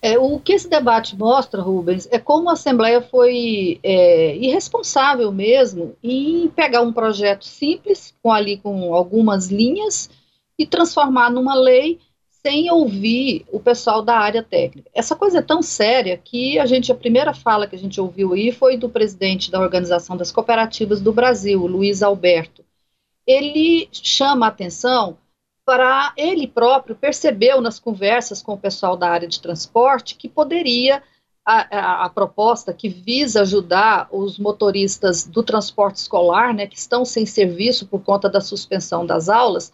É, 0.05 0.19
o 0.19 0.37
que 0.37 0.51
esse 0.51 0.69
debate 0.69 1.17
mostra, 1.17 1.61
Rubens, 1.61 2.09
é 2.11 2.19
como 2.19 2.49
a 2.49 2.53
Assembleia 2.53 3.01
foi 3.01 3.79
é, 3.81 4.35
irresponsável 4.35 5.31
mesmo 5.31 5.95
em 6.03 6.49
pegar 6.49 6.81
um 6.81 6.91
projeto 6.91 7.45
simples, 7.45 8.13
com 8.21 8.29
ali 8.29 8.57
com 8.57 8.93
algumas 8.93 9.47
linhas, 9.47 10.09
e 10.59 10.65
transformar 10.65 11.31
numa 11.31 11.55
lei 11.55 12.01
sem 12.45 12.69
ouvir 12.69 13.45
o 13.49 13.61
pessoal 13.61 14.01
da 14.01 14.17
área 14.17 14.43
técnica. 14.43 14.89
Essa 14.93 15.15
coisa 15.15 15.39
é 15.39 15.41
tão 15.41 15.61
séria 15.61 16.17
que 16.17 16.59
a 16.59 16.65
gente, 16.65 16.91
a 16.91 16.95
primeira 16.95 17.33
fala 17.33 17.65
que 17.65 17.77
a 17.77 17.79
gente 17.79 18.01
ouviu 18.01 18.33
aí 18.33 18.51
foi 18.51 18.75
do 18.75 18.89
presidente 18.89 19.49
da 19.49 19.61
Organização 19.61 20.17
das 20.17 20.33
Cooperativas 20.33 20.99
do 20.99 21.13
Brasil, 21.13 21.65
Luiz 21.65 22.03
Alberto. 22.03 22.61
Ele 23.25 23.87
chama 23.93 24.47
a 24.47 24.49
atenção 24.49 25.17
para 25.65 26.13
ele 26.17 26.47
próprio 26.47 26.95
percebeu 26.95 27.61
nas 27.61 27.79
conversas 27.79 28.41
com 28.41 28.53
o 28.53 28.57
pessoal 28.57 28.97
da 28.97 29.09
área 29.09 29.27
de 29.27 29.41
transporte 29.41 30.15
que 30.15 30.27
poderia 30.27 31.01
a, 31.45 31.77
a, 31.77 32.05
a, 32.05 32.09
proposta 32.09 32.73
que 32.73 32.87
visa 32.87 33.41
ajudar 33.41 34.07
os 34.11 34.39
motoristas 34.39 35.25
do 35.25 35.43
transporte 35.43 35.97
escolar, 35.97 36.53
né, 36.53 36.67
que 36.67 36.77
estão 36.77 37.03
sem 37.03 37.25
serviço 37.25 37.87
por 37.87 38.01
conta 38.01 38.29
da 38.29 38.39
suspensão 38.39 39.05
das 39.05 39.27
aulas, 39.27 39.71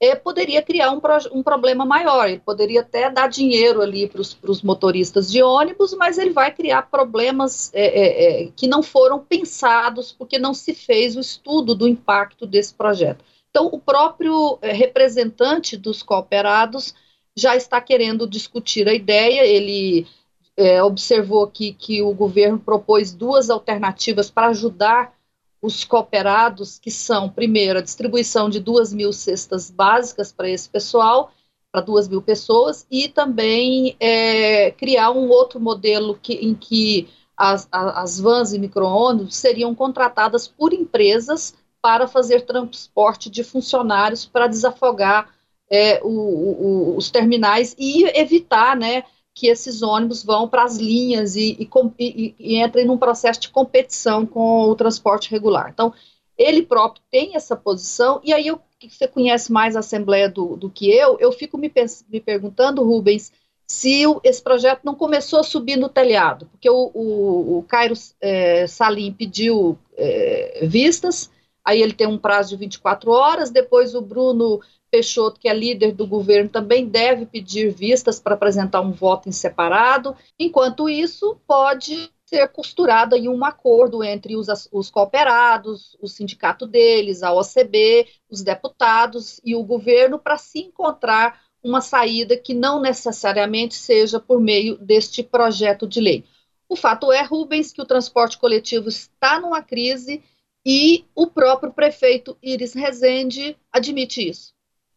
é, 0.00 0.14
poderia 0.14 0.60
criar 0.60 0.90
um, 0.90 1.00
pro, 1.00 1.16
um 1.32 1.42
problema 1.42 1.84
maior. 1.84 2.28
Ele 2.28 2.40
poderia 2.40 2.80
até 2.80 3.08
dar 3.08 3.28
dinheiro 3.28 3.80
ali 3.80 4.08
para 4.08 4.20
os 4.20 4.62
motoristas 4.62 5.30
de 5.30 5.42
ônibus, 5.42 5.94
mas 5.94 6.18
ele 6.18 6.30
vai 6.30 6.52
criar 6.52 6.82
problemas 6.82 7.70
é, 7.72 7.86
é, 7.86 8.42
é, 8.44 8.50
que 8.54 8.66
não 8.66 8.82
foram 8.82 9.20
pensados, 9.20 10.12
porque 10.12 10.38
não 10.38 10.52
se 10.52 10.74
fez 10.74 11.16
o 11.16 11.20
estudo 11.20 11.74
do 11.74 11.86
impacto 11.86 12.46
desse 12.46 12.74
projeto. 12.74 13.24
Então, 13.54 13.68
o 13.70 13.78
próprio 13.78 14.58
é, 14.60 14.72
representante 14.72 15.76
dos 15.76 16.02
cooperados 16.02 16.92
já 17.36 17.54
está 17.54 17.80
querendo 17.80 18.26
discutir 18.26 18.88
a 18.88 18.92
ideia, 18.92 19.46
ele 19.46 20.08
é, 20.56 20.82
observou 20.82 21.44
aqui 21.44 21.72
que 21.72 22.02
o 22.02 22.12
governo 22.12 22.58
propôs 22.58 23.12
duas 23.12 23.50
alternativas 23.50 24.28
para 24.28 24.48
ajudar 24.48 25.14
os 25.62 25.84
cooperados, 25.84 26.80
que 26.80 26.90
são, 26.90 27.30
primeiro, 27.30 27.78
a 27.78 27.82
distribuição 27.82 28.50
de 28.50 28.58
duas 28.58 28.92
mil 28.92 29.12
cestas 29.12 29.70
básicas 29.70 30.32
para 30.32 30.50
esse 30.50 30.68
pessoal, 30.68 31.30
para 31.70 31.80
duas 31.80 32.08
mil 32.08 32.20
pessoas, 32.20 32.84
e 32.90 33.08
também 33.08 33.94
é, 34.00 34.72
criar 34.72 35.12
um 35.12 35.28
outro 35.28 35.60
modelo 35.60 36.18
que, 36.20 36.32
em 36.34 36.56
que 36.56 37.08
as, 37.36 37.68
as 37.70 38.18
vans 38.18 38.52
e 38.52 38.58
micro-ônibus 38.58 39.36
seriam 39.36 39.76
contratadas 39.76 40.48
por 40.48 40.72
empresas 40.72 41.54
para 41.84 42.08
fazer 42.08 42.46
transporte 42.46 43.28
de 43.28 43.44
funcionários 43.44 44.24
para 44.24 44.46
desafogar 44.46 45.28
é, 45.70 46.00
o, 46.02 46.08
o, 46.08 46.96
os 46.96 47.10
terminais 47.10 47.76
e 47.78 48.04
evitar 48.18 48.74
né, 48.74 49.04
que 49.34 49.48
esses 49.48 49.82
ônibus 49.82 50.24
vão 50.24 50.48
para 50.48 50.64
as 50.64 50.78
linhas 50.78 51.36
e, 51.36 51.58
e, 51.60 51.68
e, 51.98 52.34
e 52.38 52.56
entrem 52.56 52.86
num 52.86 52.96
processo 52.96 53.38
de 53.38 53.50
competição 53.50 54.24
com 54.24 54.62
o 54.62 54.74
transporte 54.74 55.30
regular. 55.30 55.68
Então, 55.74 55.92
ele 56.38 56.62
próprio 56.62 57.04
tem 57.10 57.36
essa 57.36 57.54
posição, 57.54 58.18
e 58.24 58.32
aí 58.32 58.46
eu, 58.46 58.58
você 58.88 59.06
conhece 59.06 59.52
mais 59.52 59.76
a 59.76 59.80
Assembleia 59.80 60.26
do, 60.26 60.56
do 60.56 60.70
que 60.70 60.90
eu, 60.90 61.18
eu 61.20 61.32
fico 61.32 61.58
me, 61.58 61.70
me 62.08 62.18
perguntando, 62.18 62.82
Rubens, 62.82 63.30
se 63.66 64.06
o, 64.06 64.22
esse 64.24 64.42
projeto 64.42 64.80
não 64.84 64.94
começou 64.94 65.38
a 65.38 65.44
subir 65.44 65.76
no 65.76 65.90
telhado, 65.90 66.46
porque 66.46 66.70
o, 66.70 66.90
o, 66.94 67.58
o 67.58 67.62
Cairo 67.64 67.92
é, 68.22 68.66
Salim 68.66 69.12
pediu 69.12 69.78
é, 69.98 70.60
vistas, 70.66 71.30
aí 71.64 71.80
ele 71.80 71.94
tem 71.94 72.06
um 72.06 72.18
prazo 72.18 72.50
de 72.50 72.56
24 72.56 73.10
horas, 73.10 73.50
depois 73.50 73.94
o 73.94 74.02
Bruno 74.02 74.60
Peixoto, 74.90 75.40
que 75.40 75.48
é 75.48 75.54
líder 75.54 75.92
do 75.92 76.06
governo, 76.06 76.48
também 76.48 76.86
deve 76.86 77.26
pedir 77.26 77.72
vistas 77.72 78.20
para 78.20 78.34
apresentar 78.34 78.80
um 78.80 78.92
voto 78.92 79.28
em 79.28 79.32
separado. 79.32 80.14
Enquanto 80.38 80.88
isso, 80.88 81.36
pode 81.48 82.10
ser 82.26 82.48
costurado 82.48 83.16
em 83.16 83.28
um 83.28 83.44
acordo 83.44 84.04
entre 84.04 84.36
os, 84.36 84.46
os 84.70 84.90
cooperados, 84.90 85.96
o 86.00 86.06
sindicato 86.06 86.66
deles, 86.66 87.22
a 87.22 87.32
OCB, 87.32 88.06
os 88.30 88.42
deputados 88.42 89.40
e 89.44 89.54
o 89.56 89.62
governo 89.62 90.18
para 90.18 90.38
se 90.38 90.60
encontrar 90.60 91.40
uma 91.62 91.80
saída 91.80 92.36
que 92.36 92.52
não 92.54 92.80
necessariamente 92.80 93.74
seja 93.74 94.20
por 94.20 94.40
meio 94.40 94.76
deste 94.78 95.22
projeto 95.22 95.86
de 95.86 96.00
lei. 96.00 96.24
O 96.68 96.76
fato 96.76 97.10
é, 97.10 97.22
Rubens, 97.22 97.72
que 97.72 97.82
o 97.82 97.86
transporte 97.86 98.38
coletivo 98.38 98.88
está 98.88 99.40
numa 99.40 99.62
crise 99.62 100.22
e 100.64 101.04
o 101.14 101.26
próprio 101.26 101.72
prefeito 101.72 102.36
Iris 102.42 102.74
Rezende 102.74 103.56
admite 103.72 104.28
isso 104.28 104.54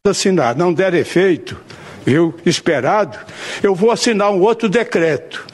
assinar 0.10 0.56
não 0.56 0.74
der 0.74 0.94
efeito, 0.94 1.60
viu, 2.06 2.34
esperado, 2.46 3.18
eu 3.62 3.76
vou 3.76 3.92
assinar 3.92 4.32
um 4.32 4.42
outro 4.42 4.70
decreto, 4.70 5.46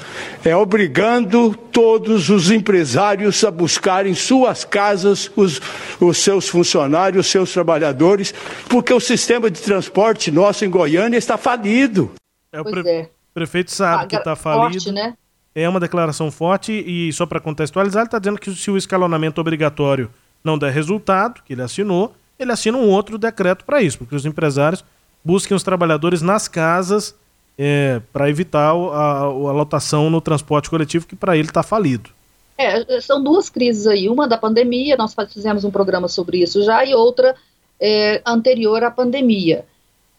é 0.44 0.56
obrigando 0.56 1.56
todos 1.56 2.30
os 2.30 2.52
empresários 2.52 3.44
a 3.44 3.52
buscarem 3.52 4.14
suas 4.14 4.64
casas 4.64 5.32
os, 5.36 5.60
os 6.00 6.18
seus 6.18 6.48
funcionários, 6.48 7.26
os 7.26 7.32
seus 7.32 7.52
trabalhadores, 7.52 8.34
porque 8.70 8.94
o 8.94 9.00
sistema 9.00 9.50
de 9.50 9.62
transporte 9.62 10.32
nosso 10.32 10.66
em 10.66 10.70
Goiânia 10.70 11.18
está 11.18 11.38
falido. 11.38 12.12
É 12.52 12.62
o, 12.62 12.64
pre 12.64 12.88
é. 12.88 13.10
Prefeito 13.34 13.72
sabe 13.72 14.08
que 14.08 14.16
está 14.16 14.36
falido. 14.36 14.74
Forte, 14.74 14.92
né? 14.92 15.16
É 15.56 15.70
uma 15.70 15.80
declaração 15.80 16.32
forte 16.32 16.72
e 16.72 17.12
só 17.14 17.26
para 17.26 17.40
contextualizar, 17.40 18.02
ele 18.02 18.08
está 18.08 18.20
dizendo 18.20 18.40
que 18.40 18.54
se 18.54 18.72
o 18.72 18.78
escalonamento 18.78 19.40
obrigatório 19.40 20.10
não 20.44 20.58
der 20.58 20.72
resultado, 20.72 21.42
que 21.44 21.54
ele 21.54 21.62
assinou, 21.62 22.14
ele 22.38 22.52
assina 22.52 22.78
um 22.78 22.90
outro 22.90 23.18
decreto 23.18 23.64
para 23.64 23.82
isso, 23.82 23.98
porque 24.00 24.16
os 24.16 24.26
empresários 24.26 24.84
busquem 25.24 25.56
os 25.56 25.64
trabalhadores 25.64 26.22
nas 26.22 26.48
casas 26.48 27.16
é, 27.58 28.02
para 28.12 28.30
evitar 28.30 28.72
a, 28.72 29.20
a, 29.20 29.28
lotação 29.28 30.10
no 30.10 30.20
transporte 30.20 30.70
coletivo, 30.70 31.08
que 31.08 31.16
para 31.16 31.38
ele 31.38 31.48
está 31.48 31.64
falido. 31.64 32.10
É, 32.58 33.00
são 33.02 33.24
duas 33.24 33.50
crises 33.50 33.88
aí, 33.88 34.10
uma 34.10 34.28
da 34.28 34.38
pandemia, 34.38 34.98
nós 34.98 35.16
fizemos 35.32 35.64
um 35.64 35.72
programa 35.72 36.08
sobre 36.08 36.42
isso 36.42 36.64
já, 36.64 36.84
e 36.86 36.94
outra 36.94 37.36
é, 37.80 38.22
anterior 38.26 38.84
à 38.84 38.92
pandemia. 38.92 39.66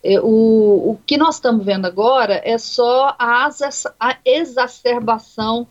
É, 0.04 0.20
o, 0.20 0.90
o 0.90 0.98
que 1.06 1.16
nós 1.16 1.36
estamos 1.36 1.64
vendo 1.64 1.86
agora 1.86 2.38
é 2.44 2.58
só 2.58 3.16
a, 3.18 3.48
a 3.98 4.16
exacerbação 4.22 5.66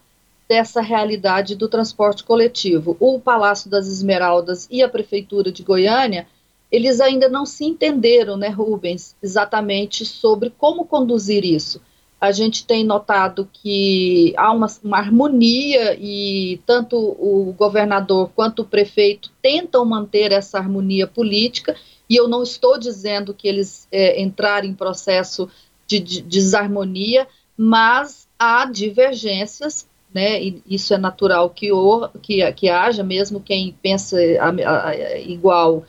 dessa 0.50 0.82
realidade 0.82 1.56
do 1.56 1.70
transporte 1.70 2.24
coletivo. 2.24 2.98
O 3.00 3.20
Palácio 3.20 3.70
das 3.70 3.88
Esmeraldas 3.88 4.68
e 4.72 4.82
a 4.82 4.90
Prefeitura 4.90 5.52
de 5.52 5.62
Goiânia, 5.62 6.28
eles 6.72 7.00
ainda 7.00 7.30
não 7.30 7.46
se 7.46 7.64
entenderam, 7.64 8.36
né, 8.36 8.50
Rubens, 8.50 9.16
exatamente 9.22 10.04
sobre 10.04 10.52
como 10.58 10.84
conduzir 10.86 11.46
isso. 11.46 11.80
A 12.20 12.32
gente 12.32 12.66
tem 12.66 12.84
notado 12.84 13.48
que 13.54 14.34
há 14.36 14.52
uma, 14.52 14.68
uma 14.84 14.98
harmonia 14.98 15.96
e 16.00 16.60
tanto 16.66 16.98
o 16.98 17.54
governador 17.56 18.32
quanto 18.34 18.64
o 18.64 18.66
prefeito 18.66 19.30
tentam 19.42 19.86
manter 19.86 20.32
essa 20.32 20.58
harmonia 20.58 21.06
política, 21.06 21.76
e 22.10 22.16
eu 22.16 22.28
não 22.28 22.44
estou 22.44 22.78
dizendo 22.78 23.34
que 23.34 23.48
eles 23.48 23.88
é, 23.92 24.22
entrarem 24.22 24.72
em 24.72 24.76
processo 24.76 25.50
de, 25.88 26.00
de 26.00 26.22
desarmonia, 26.22 27.28
mas 27.58 28.28
há 28.38 28.66
divergências 28.66 29.88
né, 30.14 30.42
e 30.42 30.64
isso 30.68 30.94
é 30.94 30.98
natural 30.98 31.50
que, 31.50 31.72
o, 31.72 32.08
que, 32.22 32.52
que 32.54 32.70
haja, 32.70 33.04
mesmo 33.04 33.40
quem 33.40 33.76
pensa 33.82 34.18
a, 34.40 34.90
a, 34.90 35.18
igual 35.18 35.84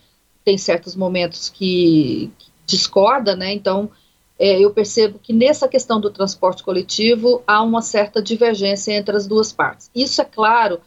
tem 0.44 0.56
certos 0.56 0.96
momentos 0.96 1.50
que, 1.50 2.30
que 2.38 2.50
discorda, 2.64 3.36
né, 3.36 3.52
então 3.52 3.90
é, 4.38 4.58
eu 4.58 4.70
percebo 4.70 5.18
que 5.18 5.32
nessa 5.32 5.68
questão 5.68 6.00
do 6.00 6.10
transporte 6.10 6.62
coletivo 6.62 7.42
há 7.46 7.62
uma 7.62 7.82
certa 7.82 8.22
divergência 8.22 8.92
entre 8.92 9.14
as 9.14 9.26
duas 9.26 9.52
partes. 9.52 9.90
Isso 9.94 10.20
é 10.20 10.24
claro 10.24 10.80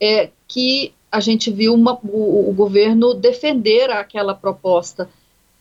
é, 0.00 0.30
que 0.46 0.94
a 1.14 1.20
gente 1.20 1.50
viu 1.50 1.74
uma, 1.74 1.98
o, 2.02 2.50
o, 2.50 2.52
governo 2.52 3.14
defender 3.14 3.90
aquela 3.90 4.34
proposta 4.34 5.08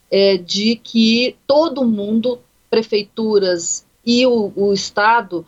é, 0.10 0.38
de 0.38 0.76
que 0.76 1.36
todo 1.46 1.86
mundo, 1.86 2.40
prefeituras 2.70 3.86
e 4.06 4.26
o, 4.26 4.52
o 4.56 4.74
Estado, 4.74 5.46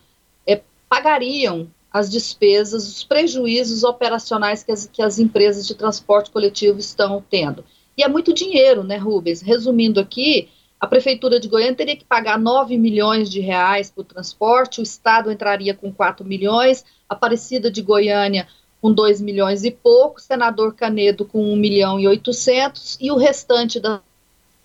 pagariam 0.88 1.68
as 1.92 2.10
despesas, 2.10 2.86
os 2.88 3.04
prejuízos 3.04 3.82
operacionais 3.82 4.62
que 4.62 4.72
as, 4.72 4.86
que 4.86 5.02
as 5.02 5.18
empresas 5.18 5.66
de 5.66 5.74
transporte 5.74 6.30
coletivo 6.30 6.78
estão 6.78 7.24
tendo. 7.28 7.64
E 7.96 8.02
é 8.02 8.08
muito 8.08 8.34
dinheiro, 8.34 8.84
né, 8.84 8.96
Rubens? 8.96 9.40
Resumindo 9.40 9.98
aqui, 9.98 10.48
a 10.78 10.86
Prefeitura 10.86 11.40
de 11.40 11.48
Goiânia 11.48 11.74
teria 11.74 11.96
que 11.96 12.04
pagar 12.04 12.38
9 12.38 12.76
milhões 12.76 13.30
de 13.30 13.40
reais 13.40 13.90
por 13.90 14.04
transporte, 14.04 14.80
o 14.80 14.82
Estado 14.82 15.32
entraria 15.32 15.74
com 15.74 15.90
4 15.90 16.24
milhões, 16.24 16.84
a 17.08 17.14
Aparecida 17.14 17.70
de 17.70 17.80
Goiânia 17.80 18.46
com 18.80 18.92
2 18.92 19.20
milhões 19.20 19.64
e 19.64 19.70
pouco, 19.70 20.20
senador 20.20 20.74
Canedo 20.74 21.24
com 21.24 21.52
1 21.52 21.56
milhão 21.56 21.98
e 21.98 22.06
800 22.06 22.98
e 23.00 23.10
o 23.10 23.16
restante 23.16 23.80
das 23.80 24.00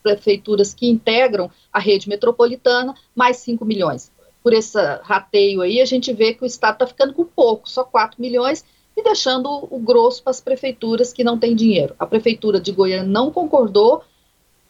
prefeituras 0.03 0.73
que 0.73 0.89
integram 0.89 1.49
a 1.71 1.79
rede 1.79 2.09
metropolitana, 2.09 2.95
mais 3.15 3.37
5 3.37 3.63
milhões 3.63 4.11
por 4.43 4.53
esse 4.53 4.77
rateio 5.03 5.61
aí, 5.61 5.81
a 5.81 5.85
gente 5.85 6.11
vê 6.13 6.33
que 6.33 6.43
o 6.43 6.45
Estado 6.45 6.73
está 6.73 6.87
ficando 6.87 7.13
com 7.13 7.25
pouco, 7.25 7.69
só 7.69 7.83
4 7.83 8.19
milhões, 8.21 8.65
e 8.95 9.03
deixando 9.03 9.67
o 9.69 9.79
grosso 9.79 10.23
para 10.23 10.31
as 10.31 10.41
prefeituras 10.41 11.13
que 11.13 11.23
não 11.23 11.37
têm 11.37 11.55
dinheiro. 11.55 11.95
A 11.97 12.05
prefeitura 12.05 12.59
de 12.59 12.71
Goiânia 12.71 13.05
não 13.05 13.31
concordou, 13.31 14.03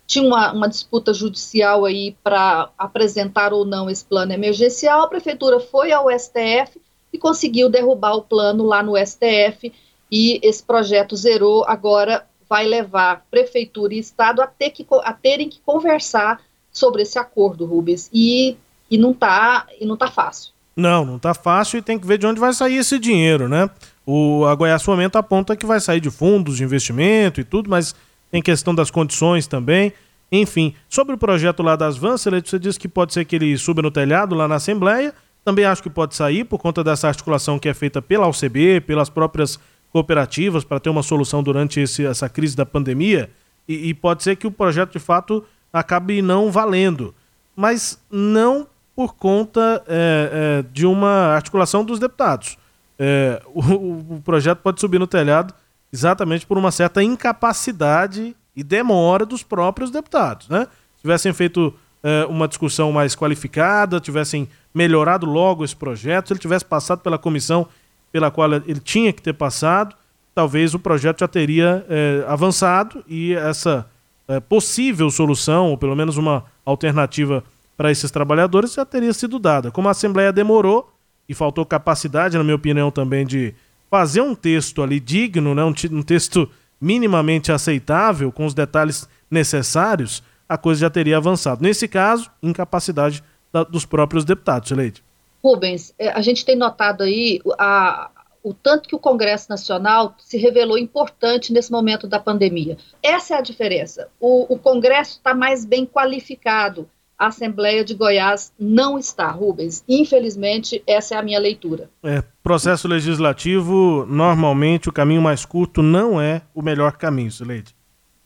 tinha 0.06 0.26
uma, 0.26 0.52
uma 0.52 0.68
disputa 0.68 1.14
judicial 1.14 1.86
aí 1.86 2.16
para 2.24 2.70
apresentar 2.78 3.54
ou 3.54 3.66
não 3.66 3.90
esse 3.90 4.04
plano 4.04 4.34
emergencial, 4.34 5.04
a 5.04 5.08
prefeitura 5.08 5.60
foi 5.60 5.92
ao 5.92 6.08
STF 6.10 6.80
e 7.12 7.18
conseguiu 7.18 7.70
derrubar 7.70 8.16
o 8.16 8.22
plano 8.22 8.66
lá 8.66 8.82
no 8.82 8.98
STF, 8.98 9.72
e 10.12 10.40
esse 10.44 10.64
projeto 10.64 11.16
zerou, 11.16 11.64
agora 11.66 12.26
vai 12.50 12.66
levar 12.66 13.26
prefeitura 13.32 13.94
e 13.94 14.00
Estado 14.00 14.42
a, 14.42 14.48
ter 14.48 14.72
que, 14.72 14.86
a 15.04 15.14
terem 15.14 15.48
que 15.48 15.62
conversar 15.66 16.42
sobre 16.72 17.04
esse 17.04 17.18
acordo, 17.18 17.66
Rubens, 17.66 18.10
e 18.14 18.58
e 18.92 18.98
não 18.98 19.14
tá, 19.14 19.66
e 19.80 19.86
não 19.86 19.96
tá 19.96 20.12
fácil. 20.12 20.52
Não, 20.76 21.06
não 21.06 21.18
tá 21.18 21.34
fácil 21.34 21.80
e 21.80 21.82
tem 21.82 21.98
que 21.98 22.06
ver 22.06 22.18
de 22.18 22.28
onde 22.28 22.42
vai 22.42 22.54
sair 22.54 22.76
esse 22.76 23.00
dinheiro, 23.00 23.48
né? 23.48 23.70
O, 24.06 24.46
a 24.46 24.54
Goiás 24.54 24.84
Fomento 24.84 25.18
aponta 25.18 25.56
que 25.56 25.66
vai 25.66 25.80
sair 25.80 26.02
de 26.02 26.12
fundos 26.12 26.58
de 26.58 26.64
investimento 26.64 27.40
e 27.40 27.44
tudo, 27.46 27.70
mas 27.70 27.96
tem 28.30 28.42
questão 28.42 28.76
das 28.76 28.92
condições 28.92 29.48
também. 29.48 29.94
Enfim, 30.30 30.74
sobre 30.90 31.16
o 31.16 31.18
projeto 31.18 31.64
lá 31.64 31.76
das 31.76 31.98
vans, 31.98 32.22
você 32.22 32.60
disse 32.60 32.80
que 32.80 32.88
pode 32.88 33.14
ser 33.14 33.24
que 33.24 33.36
ele 33.36 33.58
suba 33.58 33.82
no 33.82 33.92
telhado 33.92 34.36
lá 34.36 34.48
na 34.48 34.56
Assembleia. 34.56 35.14
Também 35.44 35.66
acho 35.66 35.82
que 35.82 35.90
pode 35.90 36.16
sair 36.16 36.44
por 36.44 36.60
conta 36.60 36.84
dessa 36.84 37.08
articulação 37.08 37.58
que 37.58 37.68
é 37.68 37.74
feita 37.74 38.02
pela 38.02 38.28
UCB, 38.28 38.82
pelas 38.82 39.10
próprias 39.10 39.60
cooperativas, 39.92 40.64
para 40.64 40.80
ter 40.80 40.90
uma 40.90 41.04
solução 41.04 41.42
durante 41.42 41.80
esse, 41.80 42.06
essa 42.06 42.30
crise 42.30 42.56
da 42.56 42.66
pandemia. 42.66 43.30
E, 43.68 43.90
e 43.90 43.94
pode 43.94 44.24
ser 44.24 44.36
que 44.36 44.48
o 44.48 44.52
projeto 44.52 44.94
de 44.94 45.00
fato 45.00 45.44
acabe 45.72 46.22
não 46.22 46.52
valendo. 46.52 47.14
Mas 47.56 48.00
não 48.10 48.68
por 48.96 49.16
conta 49.16 49.84
é, 49.88 50.60
é, 50.60 50.66
de 50.72 50.86
uma 50.86 51.34
articulação 51.34 51.84
dos 51.84 52.00
deputados. 52.00 52.58
É, 53.00 53.42
o, 53.54 54.16
o, 54.16 54.22
projeto 54.24 54.60
pode 54.60 54.80
subir 54.80 55.00
no 55.00 55.08
telhado 55.08 55.54
exatamente 55.92 56.46
por 56.46 56.58
uma 56.58 56.72
certa 56.72 57.04
incapacidade 57.04 58.36
e 58.56 58.64
demora 58.64 59.26
dos 59.26 59.44
próprios 59.44 59.90
deputados. 59.92 60.48
Né? 60.48 60.68
Se 60.96 61.02
tivessem 61.02 61.34
feito 61.34 61.74
é, 62.04 62.26
uma 62.26 62.48
discussão 62.48 62.92
mais 62.92 63.16
qualificada, 63.16 64.00
tivessem 64.00 64.48
melhorado 64.74 65.26
logo 65.26 65.64
esse 65.64 65.76
projeto, 65.76 66.28
se 66.28 66.34
ele 66.34 66.40
tivesse 66.40 66.66
passado 66.66 67.00
pela 67.00 67.18
comissão 67.18 67.68
pela 68.12 68.30
qual 68.30 68.52
ele 68.54 68.80
tinha 68.80 69.14
que 69.14 69.22
ter 69.22 69.34
passado, 69.34 69.96
talvez 70.36 70.74
o 70.74 70.80
projeto 70.80 71.20
já 71.22 71.28
teria 71.28 71.86
é, 71.90 72.26
avançado 72.28 73.04
e 73.08 73.34
essa 73.34 73.88
é, 74.28 74.40
possível 74.40 75.10
solução, 75.10 75.70
ou 75.70 75.78
pelo 75.78 75.96
menos 75.96 76.18
uma 76.18 76.44
alternativa 76.66 77.44
para 77.78 77.92
esses 77.92 78.12
trabalhadores 78.12 78.74
já 78.74 78.86
teria 78.86 79.14
sido 79.14 79.40
dada. 79.40 79.72
Como 79.72 79.88
a 79.88 79.92
Assembleia 79.92 80.32
demorou 80.32 80.92
e 81.28 81.34
faltou 81.34 81.66
capacidade, 81.66 82.38
na 82.38 82.44
minha 82.44 82.56
opinião, 82.56 82.92
também 82.92 83.26
de 83.26 83.54
fazer 83.90 84.22
um 84.22 84.36
texto 84.36 84.84
ali 84.84 85.00
digno, 85.00 85.56
né, 85.56 85.64
um, 85.64 85.74
um 85.92 86.04
texto 86.04 86.50
minimamente 86.80 87.52
aceitável, 87.52 88.32
com 88.32 88.46
os 88.46 88.54
detalhes 88.54 89.08
necessários, 89.30 90.24
a 90.48 90.58
coisa 90.58 90.82
já 90.82 90.90
teria 90.90 91.18
avançado. 91.18 91.64
Nesse 91.64 91.88
caso, 91.88 92.30
incapacidade 92.42 93.24
da, 93.52 93.64
dos 93.64 93.86
próprios 93.86 94.26
deputados, 94.26 94.72
Leite. 94.72 95.04
Rubens, 95.44 95.94
é, 95.98 96.10
a 96.10 96.22
gente 96.22 96.46
tem 96.46 96.56
notado 96.56 97.04
aí 97.04 97.42
a, 97.58 98.10
o 98.44 98.54
tanto 98.54 98.88
que 98.88 98.96
o 98.96 99.00
Congresso 99.00 99.50
Nacional 99.50 100.16
se 100.20 100.38
revelou 100.38 100.78
importante 100.78 101.52
nesse 101.52 101.72
momento 101.72 102.08
da 102.08 102.20
pandemia. 102.20 102.78
Essa 103.02 103.36
é 103.36 103.38
a 103.38 103.42
diferença. 103.42 104.08
O, 104.20 104.54
o 104.54 104.58
Congresso 104.58 105.18
está 105.18 105.34
mais 105.34 105.66
bem 105.66 105.86
qualificado 105.86 106.88
a 107.22 107.28
Assembleia 107.28 107.86
de 107.86 107.94
Goiás 107.94 108.52
não 108.60 108.98
está, 108.98 109.30
Rubens. 109.30 109.84
Infelizmente, 109.88 110.82
essa 110.88 111.14
é 111.14 111.18
a 111.20 111.22
minha 111.22 111.40
leitura. 111.40 111.88
É, 112.02 112.24
processo 112.42 112.88
legislativo, 112.88 114.08
normalmente 114.10 114.90
o 114.90 114.92
caminho 114.92 115.22
mais 115.22 115.46
curto 115.46 115.84
não 115.84 116.20
é 116.20 116.42
o 116.52 116.64
melhor 116.64 116.94
caminho, 116.94 117.32
Sileide. 117.32 117.76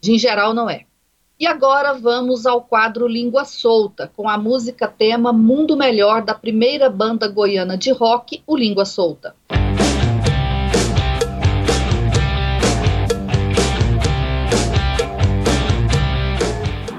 Em 0.02 0.18
geral, 0.18 0.54
não 0.54 0.70
é. 0.70 0.86
E 1.38 1.46
agora 1.46 1.94
vamos 1.94 2.46
ao 2.46 2.62
quadro 2.62 3.10
Língua 3.10 3.44
Solta, 3.44 4.10
com 4.16 4.30
a 4.30 4.38
música 4.38 4.88
tema 4.88 5.34
Mundo 5.34 5.76
Melhor 5.76 6.22
da 6.22 6.34
primeira 6.34 6.90
banda 6.90 7.28
goiana 7.28 7.78
de 7.78 7.92
rock, 7.92 8.42
o 8.48 8.56
Língua 8.56 8.86
Solta. 8.86 9.36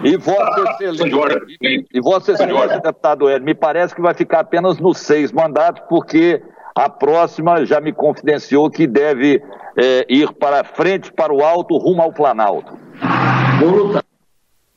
E 0.04 0.18
Vossa 0.18 0.82
Excelência, 0.82 1.86
e 1.94 2.00
Vossa 2.02 2.32
Excelência, 2.32 2.78
deputado 2.78 3.30
Hélio, 3.30 3.42
me 3.42 3.54
parece 3.54 3.94
que 3.94 4.02
vai 4.02 4.12
ficar 4.12 4.40
apenas 4.40 4.78
nos 4.78 4.98
seis 4.98 5.32
mandatos, 5.32 5.82
porque 5.88 6.42
a 6.74 6.90
próxima 6.90 7.64
já 7.64 7.80
me 7.80 7.90
confidenciou 7.90 8.70
que 8.70 8.86
deve 8.86 9.42
é, 9.74 10.04
ir 10.10 10.30
para 10.34 10.62
frente, 10.62 11.10
para 11.10 11.32
o 11.32 11.42
alto, 11.42 11.78
rumo 11.78 12.02
ao 12.02 12.12
Planalto. 12.12 12.78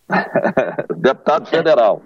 deputado 0.97 1.47
federal. 1.47 2.01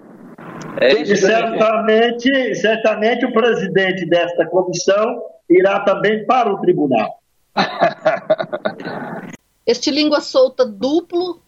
É 0.80 0.92
e 0.92 1.16
certamente, 1.16 2.54
certamente 2.56 3.24
o 3.24 3.32
presidente 3.32 4.06
desta 4.06 4.46
comissão 4.46 5.22
irá 5.48 5.80
também 5.80 6.24
para 6.26 6.52
o 6.52 6.60
tribunal. 6.60 7.18
Este 9.66 9.90
língua 9.90 10.20
solta 10.20 10.66
duplo 10.66 11.40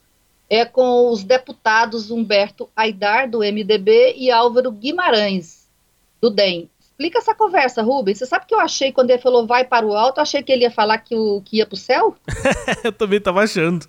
é 0.49 0.65
com 0.65 1.11
os 1.11 1.23
deputados 1.23 2.11
Humberto 2.11 2.69
Aidar, 2.75 3.29
do 3.29 3.41
MDB, 3.41 4.15
e 4.17 4.31
Álvaro 4.31 4.73
Guimarães. 4.73 5.67
do 6.21 6.31
DEM. 6.31 6.71
Explica 6.81 7.19
essa 7.19 7.35
conversa, 7.35 7.83
Rubens. 7.83 8.17
Você 8.17 8.25
sabe 8.25 8.47
que 8.47 8.55
eu 8.55 8.61
achei, 8.61 8.91
quando 8.91 9.11
ele 9.11 9.21
falou 9.21 9.47
vai 9.47 9.67
para 9.67 9.85
o 9.85 9.93
alto, 9.93 10.17
eu 10.17 10.23
achei 10.23 10.43
que 10.43 10.51
ele 10.51 10.63
ia 10.63 10.71
falar 10.71 10.97
que, 10.97 11.15
o, 11.15 11.43
que 11.45 11.59
ia 11.59 11.67
para 11.67 11.75
o 11.75 11.79
céu? 11.79 12.17
eu 12.83 12.91
também 12.91 13.19
estava 13.19 13.43
achando. 13.43 13.87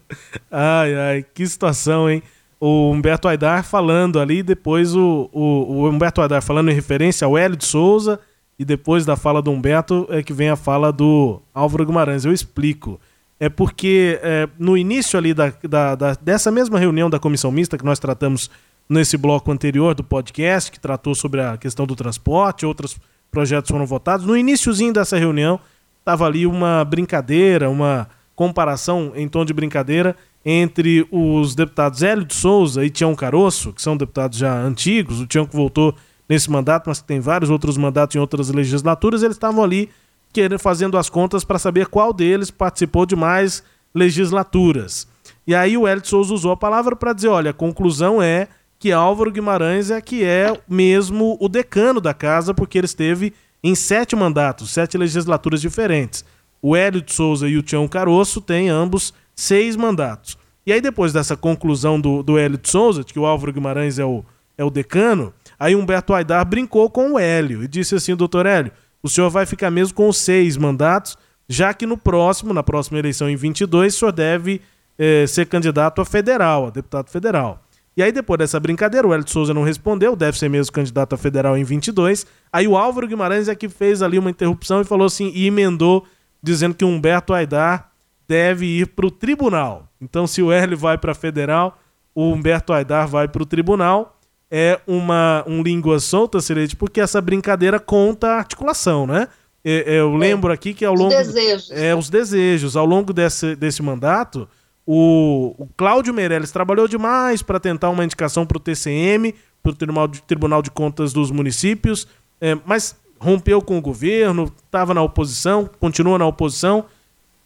Ai, 0.51 0.93
ai, 0.93 1.25
que 1.33 1.47
situação, 1.47 2.09
hein? 2.09 2.21
O 2.59 2.91
Humberto 2.91 3.27
Aidar 3.27 3.63
falando 3.63 4.19
ali, 4.19 4.41
depois 4.41 4.95
o, 4.95 5.29
o, 5.31 5.41
o 5.41 5.89
Humberto 5.89 6.21
Aidar 6.21 6.41
falando 6.41 6.69
em 6.71 6.73
referência 6.73 7.25
ao 7.25 7.37
Hélio 7.37 7.55
de 7.55 7.65
Souza, 7.65 8.19
e 8.57 8.65
depois 8.65 9.05
da 9.05 9.15
fala 9.15 9.41
do 9.41 9.51
Humberto 9.51 10.07
é 10.09 10.23
que 10.23 10.33
vem 10.33 10.49
a 10.49 10.55
fala 10.55 10.91
do 10.91 11.39
Álvaro 11.53 11.85
Guimarães. 11.85 12.25
Eu 12.25 12.33
explico. 12.33 12.99
É 13.39 13.49
porque 13.49 14.19
é, 14.23 14.49
no 14.57 14.75
início 14.75 15.17
ali 15.17 15.31
da, 15.31 15.53
da, 15.63 15.93
da, 15.93 16.13
dessa 16.15 16.49
mesma 16.51 16.79
reunião 16.79 17.07
da 17.07 17.19
comissão 17.19 17.51
mista 17.51 17.77
que 17.77 17.85
nós 17.85 17.99
tratamos 17.99 18.49
nesse 18.89 19.15
bloco 19.15 19.51
anterior 19.51 19.93
do 19.93 20.03
podcast, 20.03 20.71
que 20.71 20.79
tratou 20.79 21.13
sobre 21.13 21.41
a 21.41 21.55
questão 21.55 21.85
do 21.85 21.95
transporte, 21.95 22.65
outros 22.65 22.97
projetos 23.29 23.69
foram 23.69 23.85
votados. 23.85 24.25
No 24.25 24.35
iníciozinho 24.35 24.91
dessa 24.91 25.17
reunião, 25.17 25.59
estava 25.99 26.25
ali 26.25 26.47
uma 26.47 26.83
brincadeira, 26.83 27.69
uma 27.69 28.07
comparação 28.35 29.11
em 29.15 29.27
tom 29.27 29.45
de 29.45 29.53
brincadeira 29.53 30.15
entre 30.49 31.05
os 31.11 31.55
deputados 31.55 32.01
Hélio 32.01 32.23
de 32.23 32.33
Souza 32.33 32.85
e 32.85 32.89
Tião 32.89 33.13
Caroço, 33.13 33.73
que 33.73 33.81
são 33.81 33.97
deputados 33.97 34.37
já 34.37 34.57
antigos, 34.57 35.19
o 35.19 35.27
Tião 35.27 35.45
que 35.45 35.53
voltou 35.53 35.93
nesse 36.29 36.49
mandato, 36.49 36.87
mas 36.87 37.01
que 37.01 37.07
tem 37.07 37.19
vários 37.19 37.49
outros 37.49 37.75
mandatos 37.75 38.15
em 38.15 38.19
outras 38.19 38.47
legislaturas, 38.49 39.23
eles 39.23 39.35
estavam 39.35 39.61
ali 39.61 39.89
querendo, 40.31 40.57
fazendo 40.57 40.97
as 40.97 41.09
contas 41.09 41.43
para 41.43 41.59
saber 41.59 41.87
qual 41.87 42.13
deles 42.13 42.49
participou 42.49 43.05
de 43.05 43.13
mais 43.13 43.61
legislaturas. 43.93 45.05
E 45.45 45.53
aí 45.53 45.77
o 45.77 45.85
Hélio 45.85 46.01
de 46.01 46.07
Souza 46.07 46.33
usou 46.33 46.53
a 46.53 46.57
palavra 46.57 46.95
para 46.95 47.11
dizer, 47.11 47.27
olha, 47.27 47.51
a 47.51 47.53
conclusão 47.53 48.21
é 48.21 48.47
que 48.79 48.93
Álvaro 48.93 49.31
Guimarães 49.31 49.91
é 49.91 49.99
que 49.99 50.23
é 50.23 50.57
mesmo 50.65 51.37
o 51.41 51.49
decano 51.49 51.99
da 51.99 52.13
casa, 52.13 52.53
porque 52.53 52.77
ele 52.77 52.85
esteve 52.85 53.33
em 53.61 53.75
sete 53.75 54.15
mandatos, 54.15 54.69
sete 54.69 54.97
legislaturas 54.97 55.59
diferentes. 55.59 56.23
O 56.61 56.73
Hélio 56.73 57.01
de 57.01 57.13
Souza 57.13 57.49
e 57.49 57.57
o 57.57 57.61
Tião 57.61 57.85
Caroço 57.85 58.39
têm 58.39 58.69
ambos 58.69 59.13
seis 59.37 59.75
mandatos. 59.75 60.37
E 60.65 60.73
aí, 60.73 60.81
depois 60.81 61.13
dessa 61.13 61.37
conclusão 61.37 62.01
do, 62.01 62.21
do 62.21 62.37
Hélio 62.37 62.57
de 62.57 62.69
Souza, 62.69 63.03
de 63.03 63.13
que 63.13 63.19
o 63.19 63.25
Álvaro 63.25 63.53
Guimarães 63.53 63.99
é 63.99 64.03
o, 64.03 64.25
é 64.57 64.65
o 64.65 64.69
decano, 64.69 65.33
aí 65.57 65.75
Humberto 65.75 66.13
Aidar 66.13 66.45
brincou 66.45 66.89
com 66.89 67.13
o 67.13 67.19
Hélio 67.19 67.63
e 67.63 67.67
disse 67.67 67.95
assim: 67.95 68.15
doutor 68.15 68.45
Hélio, 68.45 68.71
o 69.01 69.07
senhor 69.07 69.29
vai 69.29 69.45
ficar 69.45 69.71
mesmo 69.71 69.95
com 69.95 70.11
seis 70.11 70.57
mandatos, 70.57 71.15
já 71.47 71.73
que 71.73 71.85
no 71.85 71.97
próximo, 71.97 72.53
na 72.53 72.63
próxima 72.63 72.99
eleição 72.99 73.29
em 73.29 73.35
22, 73.37 73.95
o 73.95 73.97
senhor 73.97 74.11
deve 74.11 74.59
eh, 74.97 75.25
ser 75.27 75.45
candidato 75.45 76.01
a 76.01 76.05
federal, 76.05 76.67
a 76.67 76.69
deputado 76.69 77.09
federal. 77.09 77.63
E 77.95 78.03
aí, 78.03 78.11
depois 78.11 78.37
dessa 78.37 78.59
brincadeira, 78.59 79.07
o 79.07 79.13
Hélio 79.13 79.23
de 79.23 79.31
Souza 79.31 79.53
não 79.53 79.63
respondeu, 79.63 80.15
deve 80.15 80.37
ser 80.37 80.49
mesmo 80.49 80.71
candidato 80.73 81.13
a 81.13 81.17
federal 81.17 81.57
em 81.57 81.63
22. 81.63 82.27
Aí 82.51 82.67
o 82.67 82.75
Álvaro 82.75 83.07
Guimarães 83.07 83.47
é 83.47 83.55
que 83.55 83.69
fez 83.69 84.01
ali 84.01 84.19
uma 84.19 84.29
interrupção 84.29 84.81
e 84.81 84.83
falou 84.83 85.07
assim, 85.07 85.31
e 85.33 85.47
emendou, 85.47 86.05
dizendo 86.43 86.75
que 86.75 86.85
Humberto 86.85 87.33
Aidar 87.33 87.89
deve 88.27 88.65
ir 88.65 88.87
para 88.87 89.05
o 89.05 89.11
tribunal. 89.11 89.87
Então, 90.01 90.27
se 90.27 90.41
o 90.41 90.51
Hélio 90.51 90.77
vai 90.77 90.97
para 90.97 91.15
federal, 91.15 91.79
o 92.13 92.31
Humberto 92.31 92.73
Aidar 92.73 93.07
vai 93.07 93.27
para 93.27 93.43
o 93.43 93.45
tribunal. 93.45 94.17
É 94.49 94.79
uma 94.87 95.43
um 95.45 95.61
língua 95.61 95.99
solta, 95.99 96.39
Cirete, 96.39 96.75
porque 96.75 97.01
essa 97.01 97.19
brincadeira 97.19 97.79
conta 97.79 98.29
a 98.29 98.37
articulação, 98.37 99.05
né? 99.05 99.27
Eu 99.63 100.15
lembro 100.15 100.53
aqui 100.53 100.73
que 100.73 100.85
ao 100.85 100.93
longo. 100.93 101.13
Os 101.13 101.27
desejos. 101.27 101.71
É, 101.71 101.93
os 101.93 102.09
desejos. 102.09 102.77
Ao 102.77 102.85
longo 102.85 103.11
desse, 103.11 103.53
desse 103.53 103.83
mandato, 103.83 104.47
o, 104.85 105.53
o 105.57 105.67
Cláudio 105.75 106.13
Meirelles 106.13 106.51
trabalhou 106.51 106.87
demais 106.87 107.41
para 107.41 107.59
tentar 107.59 107.89
uma 107.89 108.05
indicação 108.05 108.45
para 108.45 108.55
o 108.55 108.61
TCM, 108.61 109.35
para 109.61 109.71
o 109.71 109.75
Tribunal 109.75 110.07
de, 110.07 110.21
Tribunal 110.21 110.61
de 110.61 110.71
Contas 110.71 111.11
dos 111.11 111.29
Municípios, 111.29 112.07
é, 112.39 112.57
mas 112.65 112.95
rompeu 113.19 113.61
com 113.61 113.77
o 113.77 113.81
governo, 113.81 114.49
estava 114.65 114.93
na 114.93 115.01
oposição, 115.01 115.69
continua 115.79 116.17
na 116.17 116.25
oposição. 116.25 116.85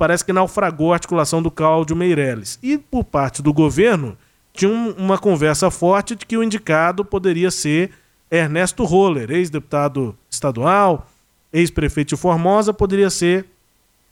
Parece 0.01 0.25
que 0.25 0.33
naufragou 0.33 0.91
a 0.91 0.95
articulação 0.95 1.43
do 1.43 1.51
Cláudio 1.51 1.95
Meirelles. 1.95 2.57
E 2.63 2.75
por 2.75 3.03
parte 3.03 3.39
do 3.39 3.53
governo, 3.53 4.17
tinha 4.51 4.71
um, 4.71 4.95
uma 4.97 5.15
conversa 5.15 5.69
forte 5.69 6.15
de 6.15 6.25
que 6.25 6.35
o 6.35 6.43
indicado 6.43 7.05
poderia 7.05 7.51
ser 7.51 7.91
Ernesto 8.31 8.83
Roller, 8.83 9.29
ex-deputado 9.29 10.17
estadual, 10.27 11.07
ex-prefeito 11.53 12.15
de 12.15 12.19
Formosa, 12.19 12.73
poderia 12.73 13.11
ser 13.11 13.45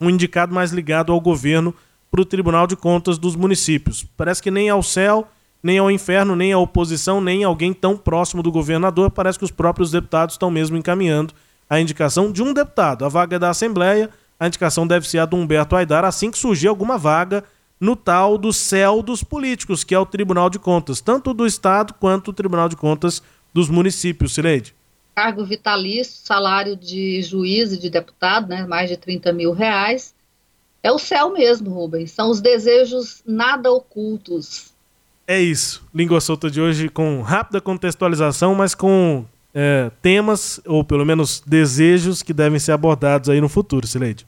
um 0.00 0.08
indicado 0.08 0.54
mais 0.54 0.70
ligado 0.70 1.12
ao 1.12 1.20
governo 1.20 1.74
para 2.08 2.20
o 2.20 2.24
Tribunal 2.24 2.68
de 2.68 2.76
Contas 2.76 3.18
dos 3.18 3.34
municípios. 3.34 4.06
Parece 4.16 4.40
que 4.40 4.48
nem 4.52 4.70
ao 4.70 4.84
céu, 4.84 5.26
nem 5.60 5.78
ao 5.78 5.90
inferno, 5.90 6.36
nem 6.36 6.52
à 6.52 6.58
oposição, 6.60 7.20
nem 7.20 7.42
alguém 7.42 7.72
tão 7.72 7.96
próximo 7.96 8.44
do 8.44 8.52
governador. 8.52 9.10
Parece 9.10 9.40
que 9.40 9.44
os 9.44 9.50
próprios 9.50 9.90
deputados 9.90 10.36
estão 10.36 10.52
mesmo 10.52 10.76
encaminhando 10.76 11.34
a 11.68 11.80
indicação 11.80 12.30
de 12.30 12.44
um 12.44 12.52
deputado. 12.52 13.04
A 13.04 13.08
vaga 13.08 13.34
é 13.34 13.38
da 13.40 13.50
Assembleia, 13.50 14.08
a 14.40 14.46
indicação 14.46 14.86
deve 14.86 15.06
ser 15.06 15.18
a 15.18 15.26
do 15.26 15.36
Humberto 15.36 15.76
Aidar, 15.76 16.04
assim 16.04 16.30
que 16.30 16.38
surgir 16.38 16.66
alguma 16.66 16.98
vaga 16.98 17.44
no 17.78 17.94
tal 17.94 18.36
do 18.36 18.52
céu 18.52 19.02
dos 19.02 19.22
políticos, 19.22 19.84
que 19.84 19.94
é 19.94 19.98
o 19.98 20.06
Tribunal 20.06 20.50
de 20.50 20.58
Contas, 20.58 21.00
tanto 21.00 21.32
do 21.32 21.46
Estado 21.46 21.94
quanto 21.94 22.28
o 22.28 22.34
Tribunal 22.34 22.68
de 22.68 22.76
Contas 22.76 23.22
dos 23.54 23.68
municípios, 23.68 24.34
Sileide. 24.34 24.74
Cargo 25.14 25.44
vitalício, 25.44 26.18
salário 26.24 26.74
de 26.74 27.22
juiz 27.22 27.72
e 27.72 27.78
de 27.78 27.90
deputado, 27.90 28.48
né, 28.48 28.66
mais 28.66 28.88
de 28.88 28.96
30 28.96 29.32
mil 29.32 29.52
reais 29.52 30.14
é 30.82 30.90
o 30.90 30.98
céu 30.98 31.32
mesmo, 31.32 31.70
Rubens. 31.70 32.10
São 32.10 32.30
os 32.30 32.40
desejos 32.40 33.22
nada 33.26 33.70
ocultos. 33.70 34.72
É 35.26 35.40
isso. 35.40 35.84
Língua 35.94 36.20
solta 36.20 36.50
de 36.50 36.60
hoje 36.60 36.88
com 36.88 37.22
rápida 37.22 37.60
contextualização, 37.60 38.54
mas 38.54 38.74
com 38.74 39.24
é, 39.54 39.90
temas, 40.02 40.60
ou 40.66 40.82
pelo 40.82 41.04
menos 41.04 41.42
desejos, 41.46 42.22
que 42.22 42.32
devem 42.32 42.58
ser 42.58 42.72
abordados 42.72 43.28
aí 43.28 43.40
no 43.40 43.48
futuro, 43.48 43.86
Sileide. 43.86 44.26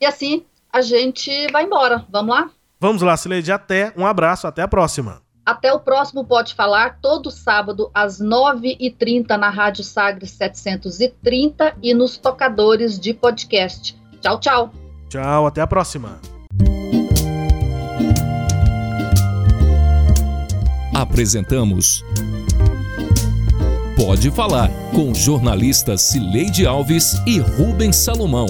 E 0.00 0.06
assim 0.06 0.44
a 0.72 0.80
gente 0.80 1.30
vai 1.52 1.64
embora. 1.64 2.04
Vamos 2.10 2.34
lá? 2.34 2.50
Vamos 2.80 3.02
lá, 3.02 3.16
Sileide. 3.16 3.52
Até. 3.52 3.92
Um 3.96 4.06
abraço. 4.06 4.46
Até 4.46 4.62
a 4.62 4.68
próxima. 4.68 5.22
Até 5.46 5.72
o 5.72 5.78
próximo 5.78 6.24
Pode 6.24 6.54
Falar, 6.54 6.98
todo 7.02 7.30
sábado, 7.30 7.90
às 7.92 8.18
9h30, 8.18 9.36
na 9.36 9.50
Rádio 9.50 9.84
Sagres 9.84 10.30
730 10.30 11.76
e 11.82 11.92
nos 11.92 12.16
tocadores 12.16 12.98
de 12.98 13.12
podcast. 13.12 13.94
Tchau, 14.22 14.40
tchau. 14.40 14.70
Tchau, 15.10 15.46
até 15.46 15.60
a 15.60 15.66
próxima. 15.66 16.18
Apresentamos 20.94 22.02
Pode 23.96 24.30
Falar 24.30 24.70
com 24.92 25.14
jornalistas 25.14 26.02
Cileide 26.02 26.66
Alves 26.66 27.14
e 27.26 27.38
Rubens 27.38 27.96
Salomão. 27.96 28.46